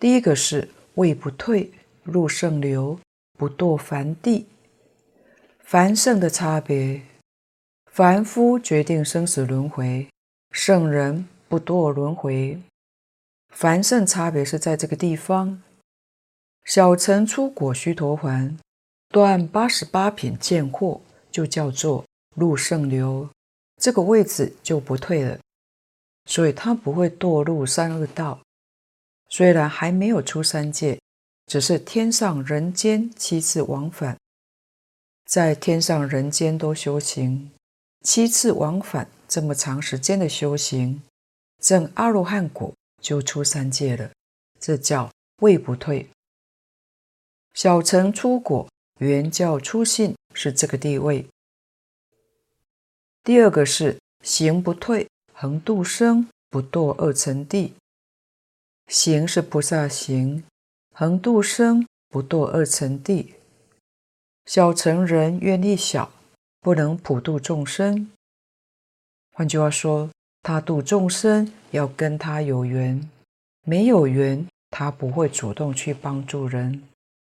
[0.00, 1.70] 第一个是谓不退，
[2.02, 2.98] 入圣流，
[3.38, 4.46] 不堕凡地。
[5.58, 7.02] 凡圣的差别，
[7.90, 10.08] 凡夫决定生死轮回，
[10.50, 12.60] 圣人不堕轮回。
[13.50, 15.62] 凡圣差别是在这个地方。
[16.64, 18.56] 小乘出果须陀洹
[19.08, 23.28] 断八十八品见惑，就叫做入圣流，
[23.82, 25.36] 这个位置就不退了。
[26.26, 28.40] 所以他不会堕入三恶道，
[29.28, 31.00] 虽然还没有出三界，
[31.46, 34.16] 只是天上人间七次往返，
[35.26, 37.50] 在天上人间都修行，
[38.02, 41.02] 七次往返这么长时间的修行，
[41.58, 44.12] 证阿罗汉果就出三界了，
[44.60, 45.10] 这叫
[45.40, 46.08] 位不退。
[47.54, 48.68] 小乘出果
[49.00, 51.26] 圆教初信是这个地位。
[53.24, 55.08] 第二个是行不退。
[55.32, 57.74] 恒度生，不堕二乘地。
[58.86, 60.44] 行是菩萨行，
[60.94, 63.34] 恒度生，不堕二乘地。
[64.46, 66.12] 小乘人愿力小，
[66.60, 68.10] 不能普度众生。
[69.32, 70.10] 换句话说，
[70.42, 73.10] 他度众生要跟他有缘，
[73.64, 76.88] 没有缘，他不会主动去帮助人。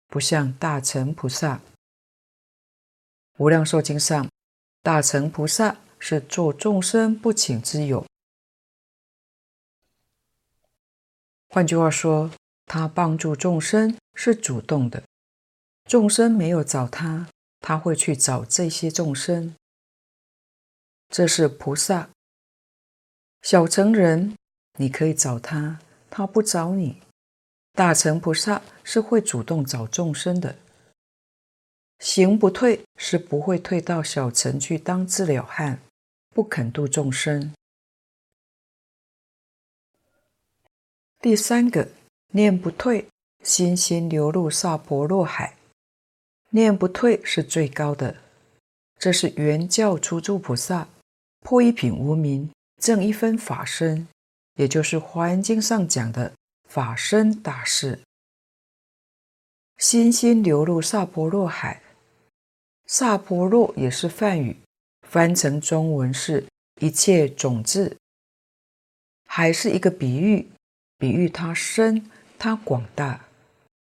[0.08, 1.60] 不像大乘菩萨，
[3.38, 4.28] 无量寿经上，
[4.82, 5.76] 大乘菩萨。
[6.02, 8.06] 是做众生不请之友。
[11.50, 12.30] 换句话说，
[12.64, 15.02] 他帮助众生是主动的，
[15.84, 17.28] 众生没有找他，
[17.60, 19.54] 他会去找这些众生。
[21.10, 22.08] 这是菩萨。
[23.42, 24.34] 小乘人，
[24.78, 27.02] 你可以找他，他不找你。
[27.74, 30.56] 大乘菩萨是会主动找众生的。
[32.00, 35.80] 行不退是不会退到小乘去当自了汉。
[36.32, 37.52] 不肯度众生。
[41.20, 41.88] 第三个，
[42.32, 43.08] 念不退，
[43.42, 45.56] 心心流入萨婆若海。
[46.50, 48.16] 念不退是最高的，
[48.96, 50.88] 这是圆教初住菩萨
[51.40, 54.06] 破一品无明，证一分法身，
[54.54, 56.32] 也就是《华严经》上讲的
[56.68, 58.00] 法身大士。
[59.78, 61.82] 心心流入萨婆若海，
[62.92, 64.56] 萨婆若也是梵语。
[65.06, 66.44] 翻成中文是
[66.80, 67.96] 一切种子，
[69.28, 70.48] 还是一个比喻，
[70.98, 73.26] 比喻它深，它广大。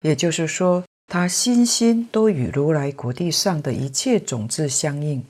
[0.02, 5.24] 也就是说，它心心都与如来果地上的一切种子相应。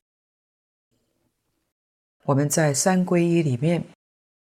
[2.25, 3.85] 我们在三皈依里面，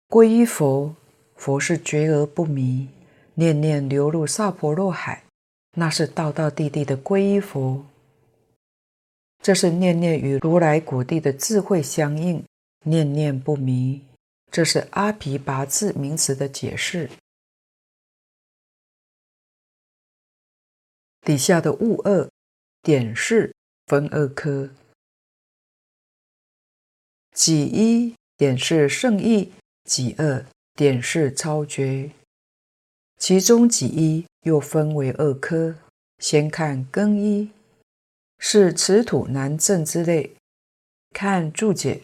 [0.08, 0.96] 皈依佛，
[1.36, 2.88] 佛是觉而不迷，
[3.34, 5.22] 念念流入萨婆若海，
[5.76, 7.84] 那是道道地地的皈依佛。
[9.46, 12.44] 这是念念与如来果地的智慧相应，
[12.82, 14.02] 念念不迷。
[14.50, 17.08] 这是阿毗跋致名词的解释。
[21.20, 22.28] 底下的物二
[22.82, 23.54] 点事
[23.86, 24.70] 分二科，
[27.30, 29.52] 己一点事胜义，
[29.84, 30.44] 己二
[30.74, 32.10] 点事超绝。
[33.16, 35.76] 其中己一又分为二科，
[36.18, 37.52] 先看根一。
[38.38, 40.36] 是此土难证之类。
[41.12, 42.02] 看注解。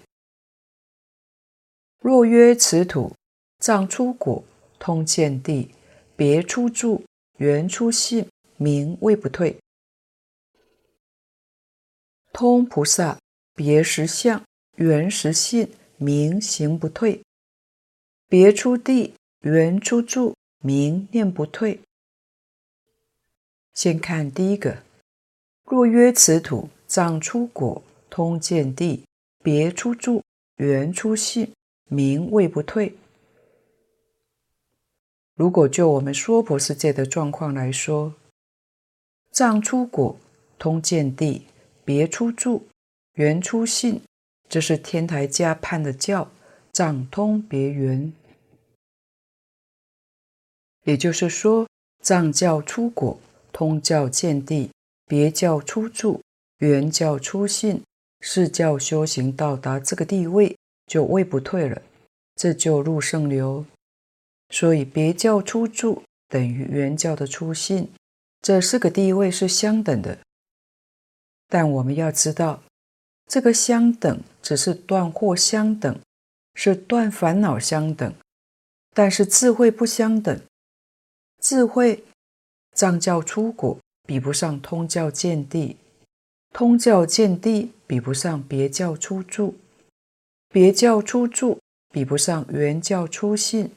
[1.98, 3.14] 若曰此土
[3.58, 4.42] 藏出果，
[4.78, 5.74] 通见地，
[6.16, 7.04] 别出住，
[7.36, 8.26] 缘出性，
[8.56, 9.58] 名未不退。
[12.32, 13.18] 通菩萨
[13.54, 14.42] 别实相，
[14.76, 17.22] 缘实性，名行不退。
[18.26, 21.80] 别出地，缘出住，名念不退。
[23.74, 24.82] 先看第一个。
[25.72, 29.06] 若曰此土藏出果，通见地，
[29.42, 30.22] 别出住，
[30.56, 31.50] 缘出信，
[31.88, 32.94] 名谓不退。
[35.34, 38.12] 如果就我们娑婆世界的状况来说，
[39.30, 40.14] 藏出果，
[40.58, 41.46] 通见地，
[41.86, 42.66] 别出住，
[43.14, 44.02] 缘出信，
[44.50, 46.30] 这是天台家判的教，
[46.74, 48.12] 藏通别缘。
[50.84, 51.66] 也就是说，
[52.02, 53.18] 藏教出果，
[53.50, 54.70] 通教见地，
[55.06, 56.22] 别教初住，
[56.58, 57.82] 圆教初信，
[58.20, 61.82] 四教修行到达这个地位，就位不退了，
[62.34, 63.64] 这就入圣流。
[64.50, 67.90] 所以别教初住等于圆教的初信，
[68.40, 70.18] 这四个地位是相等的。
[71.48, 72.62] 但我们要知道，
[73.26, 76.00] 这个相等只是断惑相等，
[76.54, 78.14] 是断烦恼相等，
[78.94, 80.40] 但是智慧不相等。
[81.40, 82.04] 智慧
[82.72, 85.76] 藏教初果比不上通教见地，
[86.52, 89.56] 通教见地比不上别教初住，
[90.48, 93.70] 别教初住比不上原教初信。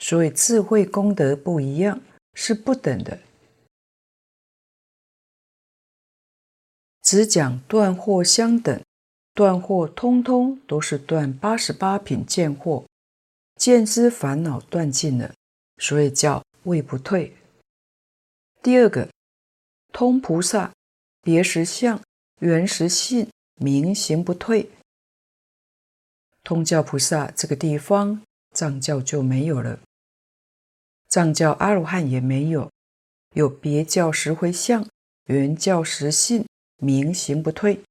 [0.00, 2.00] 所以智慧功德不一样，
[2.32, 3.18] 是不等的。
[7.02, 8.80] 只讲断惑相等，
[9.34, 12.84] 断惑通通都是断八十八品见惑，
[13.56, 15.34] 见知烦恼断尽了，
[15.78, 17.36] 所以叫位不退。
[18.62, 19.08] 第二个，
[19.98, 20.72] 通菩萨
[21.22, 22.00] 别实相、
[22.38, 24.70] 圆实性，明行不退。
[26.44, 28.22] 通教菩萨这个地方，
[28.54, 29.80] 藏教就没有了。
[31.08, 32.70] 藏教阿罗汉也没有，
[33.34, 34.88] 有别教实回向，
[35.24, 36.46] 圆教实性，
[36.76, 37.82] 明行不退。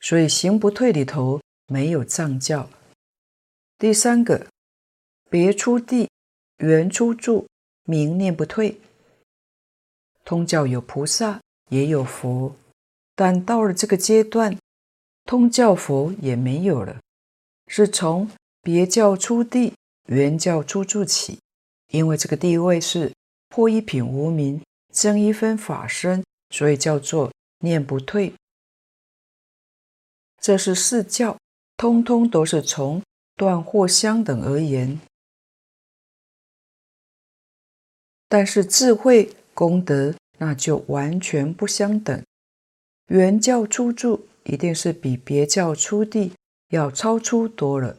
[0.00, 2.70] 所以行不退里头没有藏教。
[3.76, 4.46] 第三个，
[5.28, 6.08] 别出地，
[6.60, 7.46] 圆出住，
[7.84, 8.80] 明念不退。
[10.32, 12.56] 通教有菩萨，也有佛，
[13.14, 14.56] 但到了这个阶段，
[15.26, 16.98] 通教佛也没有了，
[17.66, 18.30] 是从
[18.62, 19.74] 别教初地，
[20.06, 21.38] 圆教初住起。
[21.88, 23.12] 因为这个地位是
[23.50, 28.32] 破一品无明，增一分法身，所以叫做念不退。
[30.40, 31.36] 这是四教，
[31.76, 33.02] 通通都是从
[33.36, 34.98] 断惑相等而言。
[38.30, 42.20] 但是智慧功德那就完全不相等。
[43.06, 46.32] 原教初住一定是比别教初地
[46.70, 47.96] 要超出多了。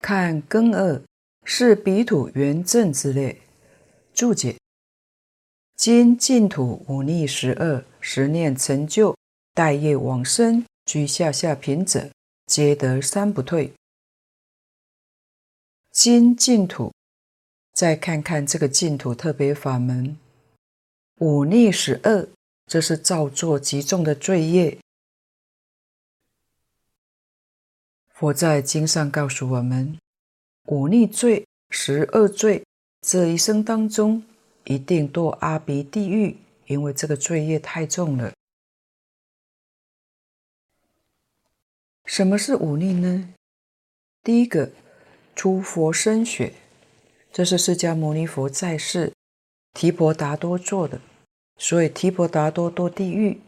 [0.00, 1.00] 看根二
[1.44, 3.40] 是彼土圆正之类
[4.12, 4.56] 注解。
[5.76, 9.16] 今净土五逆十二十念成就
[9.54, 12.10] 带业往生居下下品者，
[12.46, 13.72] 皆得三不退。
[15.92, 16.92] 今净土，
[17.72, 20.18] 再看看这个净土特别法门，
[21.18, 22.28] 忤逆十二，
[22.66, 24.78] 这是造作极重的罪业。
[28.08, 29.98] 佛在经上告诉我们，
[30.66, 32.64] 忤逆罪十二罪，
[33.00, 34.22] 这一生当中
[34.64, 38.34] 一定堕阿鼻地狱，因为这个罪业太重了。
[42.04, 43.32] 什么是忤逆呢？
[44.22, 44.70] 第一个，
[45.34, 46.52] 出佛身血，
[47.32, 49.12] 这是释迦牟尼佛在世
[49.72, 51.00] 提婆达多做的，
[51.56, 53.40] 所以提婆达多堕地狱。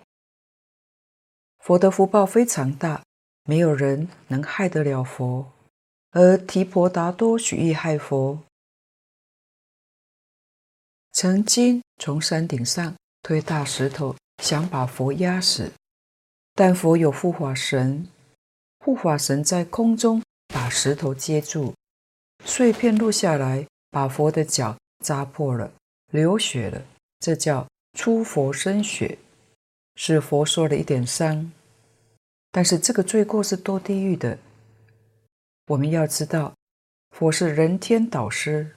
[1.59, 3.03] 佛的福报非常大。
[3.45, 5.53] 没有人能害得了佛，
[6.12, 8.39] 而提婆达多许意害佛，
[11.11, 15.72] 曾经从山顶上推大石头，想把佛压死，
[16.55, 18.09] 但佛有护法神，
[18.78, 20.22] 护法神在空中
[20.55, 21.74] 把石头接住，
[22.45, 25.70] 碎片落下来，把佛的脚扎破了，
[26.11, 26.82] 流血了，
[27.20, 29.18] 这叫出佛身血，
[29.97, 31.53] 是佛受了一点伤。
[32.51, 34.38] 但是这个罪过是堕地狱的。
[35.66, 36.55] 我们要知道，
[37.11, 38.74] 佛是人天导师，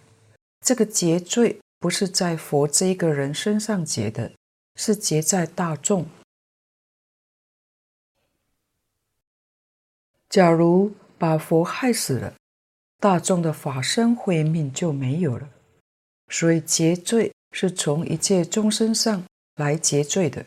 [0.60, 4.34] 这个结罪不是在佛这一个人身上结的，
[4.76, 6.06] 是结在大众。
[10.28, 12.34] 假如把佛害死了，
[13.06, 15.48] 大众的法身慧命就没有了。
[16.30, 19.24] 所以结罪是从一切众生上
[19.58, 20.44] 来结罪的。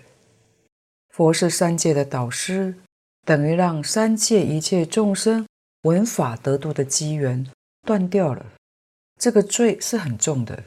[1.11, 2.74] 佛是三界的导师。
[3.24, 5.46] 等于让三界一切众生
[5.82, 7.46] 闻法得度的机缘
[7.86, 8.44] 断掉了，
[9.20, 10.64] 这个罪是很重的。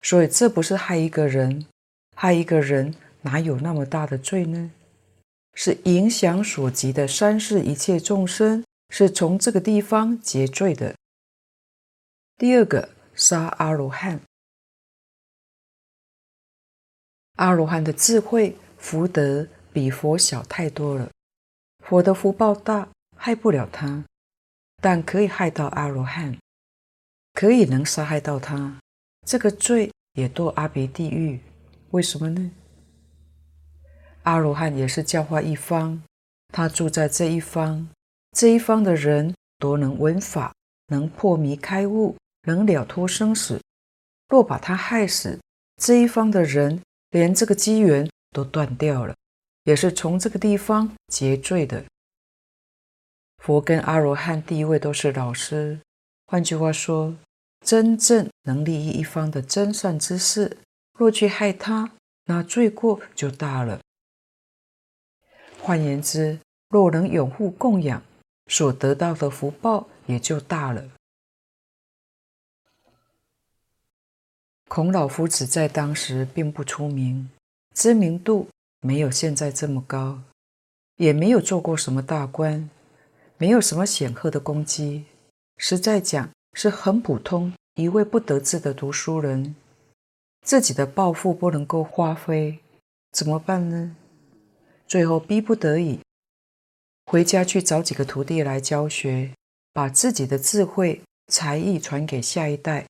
[0.00, 1.66] 所以这不是害一个人，
[2.14, 4.70] 害一个人哪有那么大的罪呢？
[5.54, 10.94] 是影响所及的三世一切众生，是从这个地方结罪的。
[12.36, 14.20] 第二个，杀阿罗汉，
[17.36, 21.10] 阿罗汉的智慧福德比佛小太多了。
[21.78, 24.04] 佛的福报大，害不了他，
[24.80, 26.38] 但可以害到阿罗汉，
[27.34, 28.80] 可以能杀害到他，
[29.26, 31.40] 这个罪也堕阿鼻地狱。
[31.90, 32.50] 为什么呢？
[34.22, 36.02] 阿罗汉也是教化一方，
[36.48, 37.88] 他住在这一方，
[38.34, 40.52] 这一方的人多能闻法，
[40.88, 43.60] 能破迷开悟，能了脱生死。
[44.28, 45.38] 若把他害死，
[45.80, 49.14] 这一方的人连这个机缘都断掉了，
[49.62, 51.84] 也是从这个地方结罪的。
[53.38, 55.78] 佛跟阿罗汉第一位都是老师，
[56.26, 57.14] 换句话说，
[57.64, 60.58] 真正能利益一方的真善知识，
[60.98, 61.92] 若去害他，
[62.24, 63.78] 那罪过就大了。
[65.60, 68.02] 换言之，若能拥护供养，
[68.46, 70.90] 所得到的福报也就大了。
[74.68, 77.30] 孔老夫子在当时并不出名，
[77.74, 78.48] 知名度
[78.80, 80.20] 没有现在这么高，
[80.96, 82.68] 也没有做过什么大官。
[83.36, 85.06] 没有什么显赫的功绩，
[85.56, 89.56] 实在讲是很普通一位不得志的读书人。
[90.42, 92.60] 自己的抱负不能够发挥，
[93.10, 93.96] 怎么办呢？
[94.86, 95.98] 最后逼不得已，
[97.06, 99.32] 回家去找几个徒弟来教学，
[99.72, 102.86] 把自己的智慧才艺传给下一代。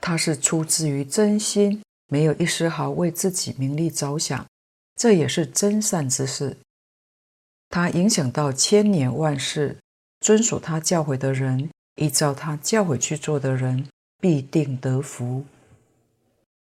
[0.00, 4.46] 他是出自于真心，没有一丝毫为自己名利着想，
[4.94, 6.56] 这也是真善之事。
[7.68, 9.76] 他影响到千年万世，
[10.20, 13.88] 遵守他教诲的人，依照他教诲去做的人，
[14.20, 15.44] 必定得福。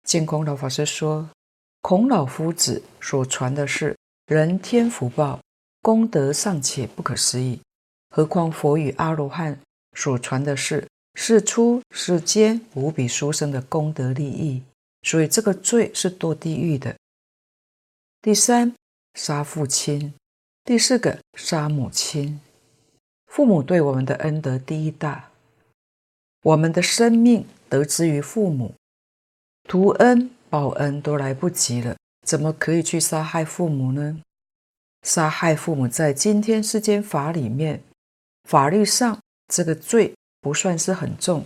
[0.05, 1.31] 净空老法师说，
[1.81, 3.97] 孔老夫子所传的是
[4.33, 5.39] 人天福报，
[5.83, 7.61] 功德尚且不可思议，
[8.09, 9.61] 何况佛与阿罗汉
[9.95, 14.63] 所传的是世出世间无比殊胜的功德利益，
[15.03, 16.97] 所以这个罪是堕地狱的。
[18.23, 18.75] 第三，
[19.15, 20.15] 杀父亲。
[20.65, 22.41] 第四个，杀母亲。
[23.27, 25.31] 父母对我们的恩德第一大，
[26.43, 28.75] 我们的生命得之于父母，
[29.69, 34.23] 图恩报恩都来不及了，怎么可以去杀害父母呢？
[35.03, 37.83] 杀害父母在今天世间法里面，
[38.49, 41.45] 法律上这个罪不算是很重，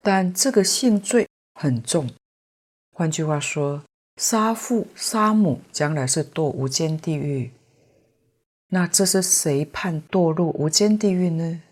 [0.00, 2.10] 但这个性罪很重。
[2.92, 3.82] 换句话说。
[4.18, 7.50] 杀父杀母，将来是堕无间地狱。
[8.68, 11.62] 那这是谁判堕入无间地狱呢？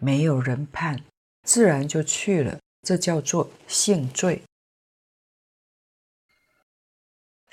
[0.00, 1.04] 没有人判，
[1.42, 2.58] 自然就去了。
[2.80, 4.42] 这叫做性罪。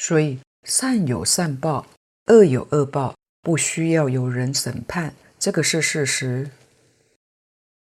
[0.02, 1.86] 所以善有善报，
[2.26, 6.50] 恶有恶报，不需要有人审判，这个是事实。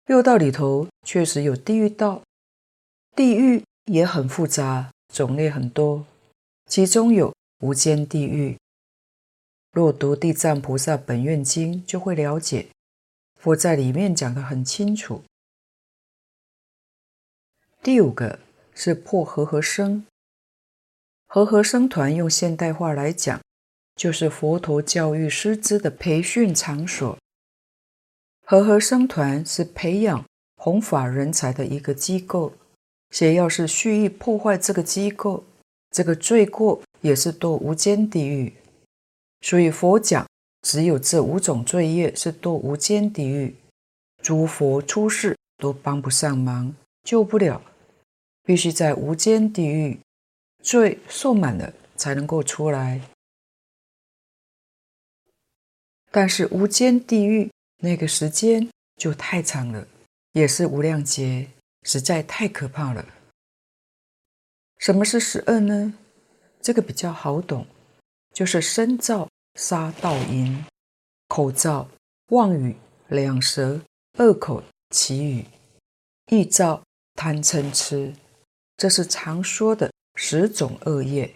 [0.08, 2.22] 六道里头确实有地狱道，
[3.16, 4.92] 地狱也很复杂。
[5.14, 6.06] 种类很多，
[6.66, 8.58] 其中有无间地狱。
[9.72, 12.68] 若读《地藏菩萨本愿经》，就会了解，
[13.40, 15.24] 佛在里面讲得很清楚。
[17.82, 18.40] 第五个
[18.76, 20.06] 是破和合生，
[21.34, 23.40] 和合僧团用现代话来讲，
[23.96, 27.18] 就是佛陀教育师资的培训场所。
[28.46, 30.26] 和合僧团是培养
[30.58, 32.52] 弘法人才的一个机构。
[33.12, 35.46] 谁要是蓄意破坏这个机构，
[35.90, 38.52] 这个罪过也是堕无间地狱。
[39.40, 40.28] 所以佛讲，
[40.64, 43.56] 只有这五种罪业是堕无间地狱，
[44.22, 46.76] 诸佛出世都帮不上忙，
[47.06, 47.62] 救不了，
[48.44, 49.98] 必须在无间地狱
[50.62, 53.02] 罪受满了才能够出来。
[56.12, 59.88] 但是无间地狱那个时间就太长了，
[60.34, 61.50] 也是无量劫。
[61.84, 63.04] 实在太可怕了。
[64.78, 65.94] 什么是十恶呢？
[66.62, 67.66] 这个比较好懂，
[68.34, 70.64] 就是身造杀盗淫，
[71.28, 71.90] 口造
[72.28, 72.76] 妄语
[73.08, 73.82] 两舌
[74.20, 75.46] 恶口綺语，
[76.28, 76.84] 意造
[77.16, 78.14] 贪嗔痴，
[78.78, 81.34] 这是常说的十种恶业。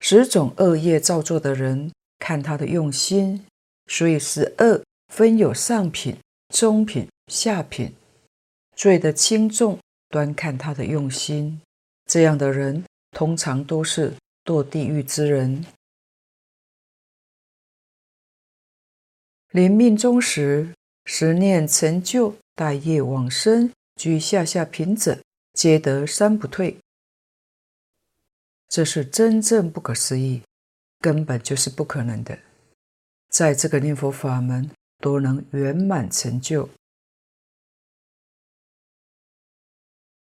[0.00, 3.44] 十种恶业造作的人，看他的用心，
[3.86, 4.82] 所以十恶
[5.12, 6.16] 分有上品、
[6.48, 7.94] 中品、下品。
[8.76, 9.78] 罪的轻重，
[10.10, 11.60] 端看他的用心。
[12.04, 14.12] 这样的人通常都是
[14.44, 15.64] 堕地狱之人。
[19.50, 20.74] 临命终时，
[21.06, 25.18] 十念成就，大业往生，居下下品者，
[25.54, 26.76] 皆得三不退。
[28.68, 30.42] 这是真正不可思议，
[31.00, 32.38] 根本就是不可能的。
[33.28, 36.68] 在这个念佛法门，都能圆满成就。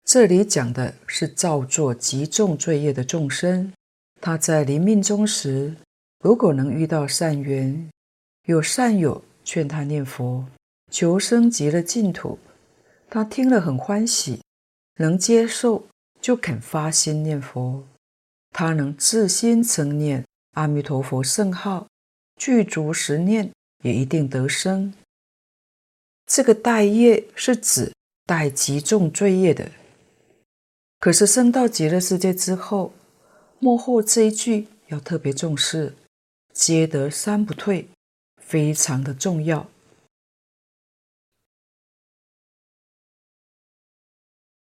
[0.04, 3.74] 这里讲的是造作极重罪业的众生，
[4.22, 5.76] 他在临命终时，
[6.20, 7.90] 如果能遇到善缘，
[8.44, 10.46] 有善友劝他念佛，
[10.92, 12.38] 求生极乐净土，
[13.10, 14.42] 他听了很欢喜，
[14.98, 15.88] 能接受
[16.22, 17.84] 就肯发心念佛，
[18.58, 21.90] 他能自心称念阿弥陀佛圣号，
[22.38, 23.52] 具足十念，
[23.84, 24.94] 也一定得生。
[26.26, 27.92] 这个带业是指
[28.24, 29.70] 带极重罪业的。
[31.02, 32.94] 可是升到极乐世界之后，
[33.60, 35.94] 末后这一句要特别重视，
[36.54, 37.90] 皆得三不退，
[38.42, 39.70] 非常的重要。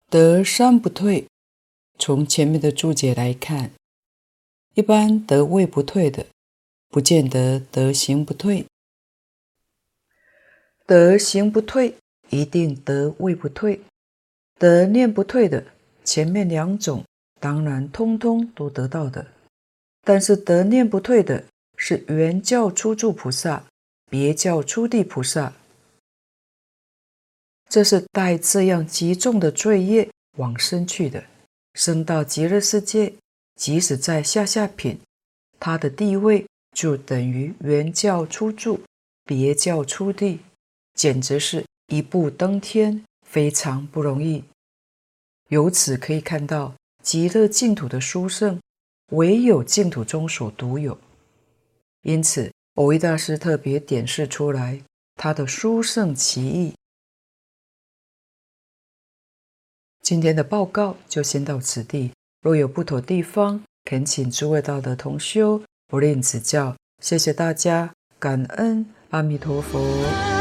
[0.09, 1.27] 得三不退，
[2.07, 3.71] 从前面的注解来看，
[4.75, 6.25] 一般得位不退的，
[6.87, 8.63] 不见得得行不退；
[10.85, 11.97] 得行不退，
[12.29, 13.81] 一定得位不退；
[14.57, 15.65] 得念不退的，
[16.05, 17.03] 前面两种
[17.41, 19.27] 当然通通都得到的。
[20.05, 21.43] 但是得念不退的
[21.75, 23.65] 是原教初住菩萨，
[24.09, 25.51] 别教初地菩萨。
[27.67, 31.25] 这是带这样极重的罪业往生去的，
[31.77, 33.13] 升到极乐世界，
[33.55, 34.99] 即使在下下品，
[35.59, 36.43] 他的地位
[36.75, 38.79] 就等于原教初住，
[39.23, 40.39] 别教初地，
[40.95, 44.43] 简直是一步登天，非常不容易。
[45.49, 46.73] 由此可以看到，
[47.03, 48.59] 极乐净土的殊胜，
[49.11, 50.97] 唯有净土中所独有。
[52.01, 54.81] 因此，蕅益大师特别点示出来，
[55.13, 56.73] 他的殊胜奇异。
[60.07, 66.73] 今天的报告就先到此地，若有不妥地方，恳请诸位道德同修不吝指教。
[67.03, 70.36] 谢谢大家，感恩阿弥陀佛。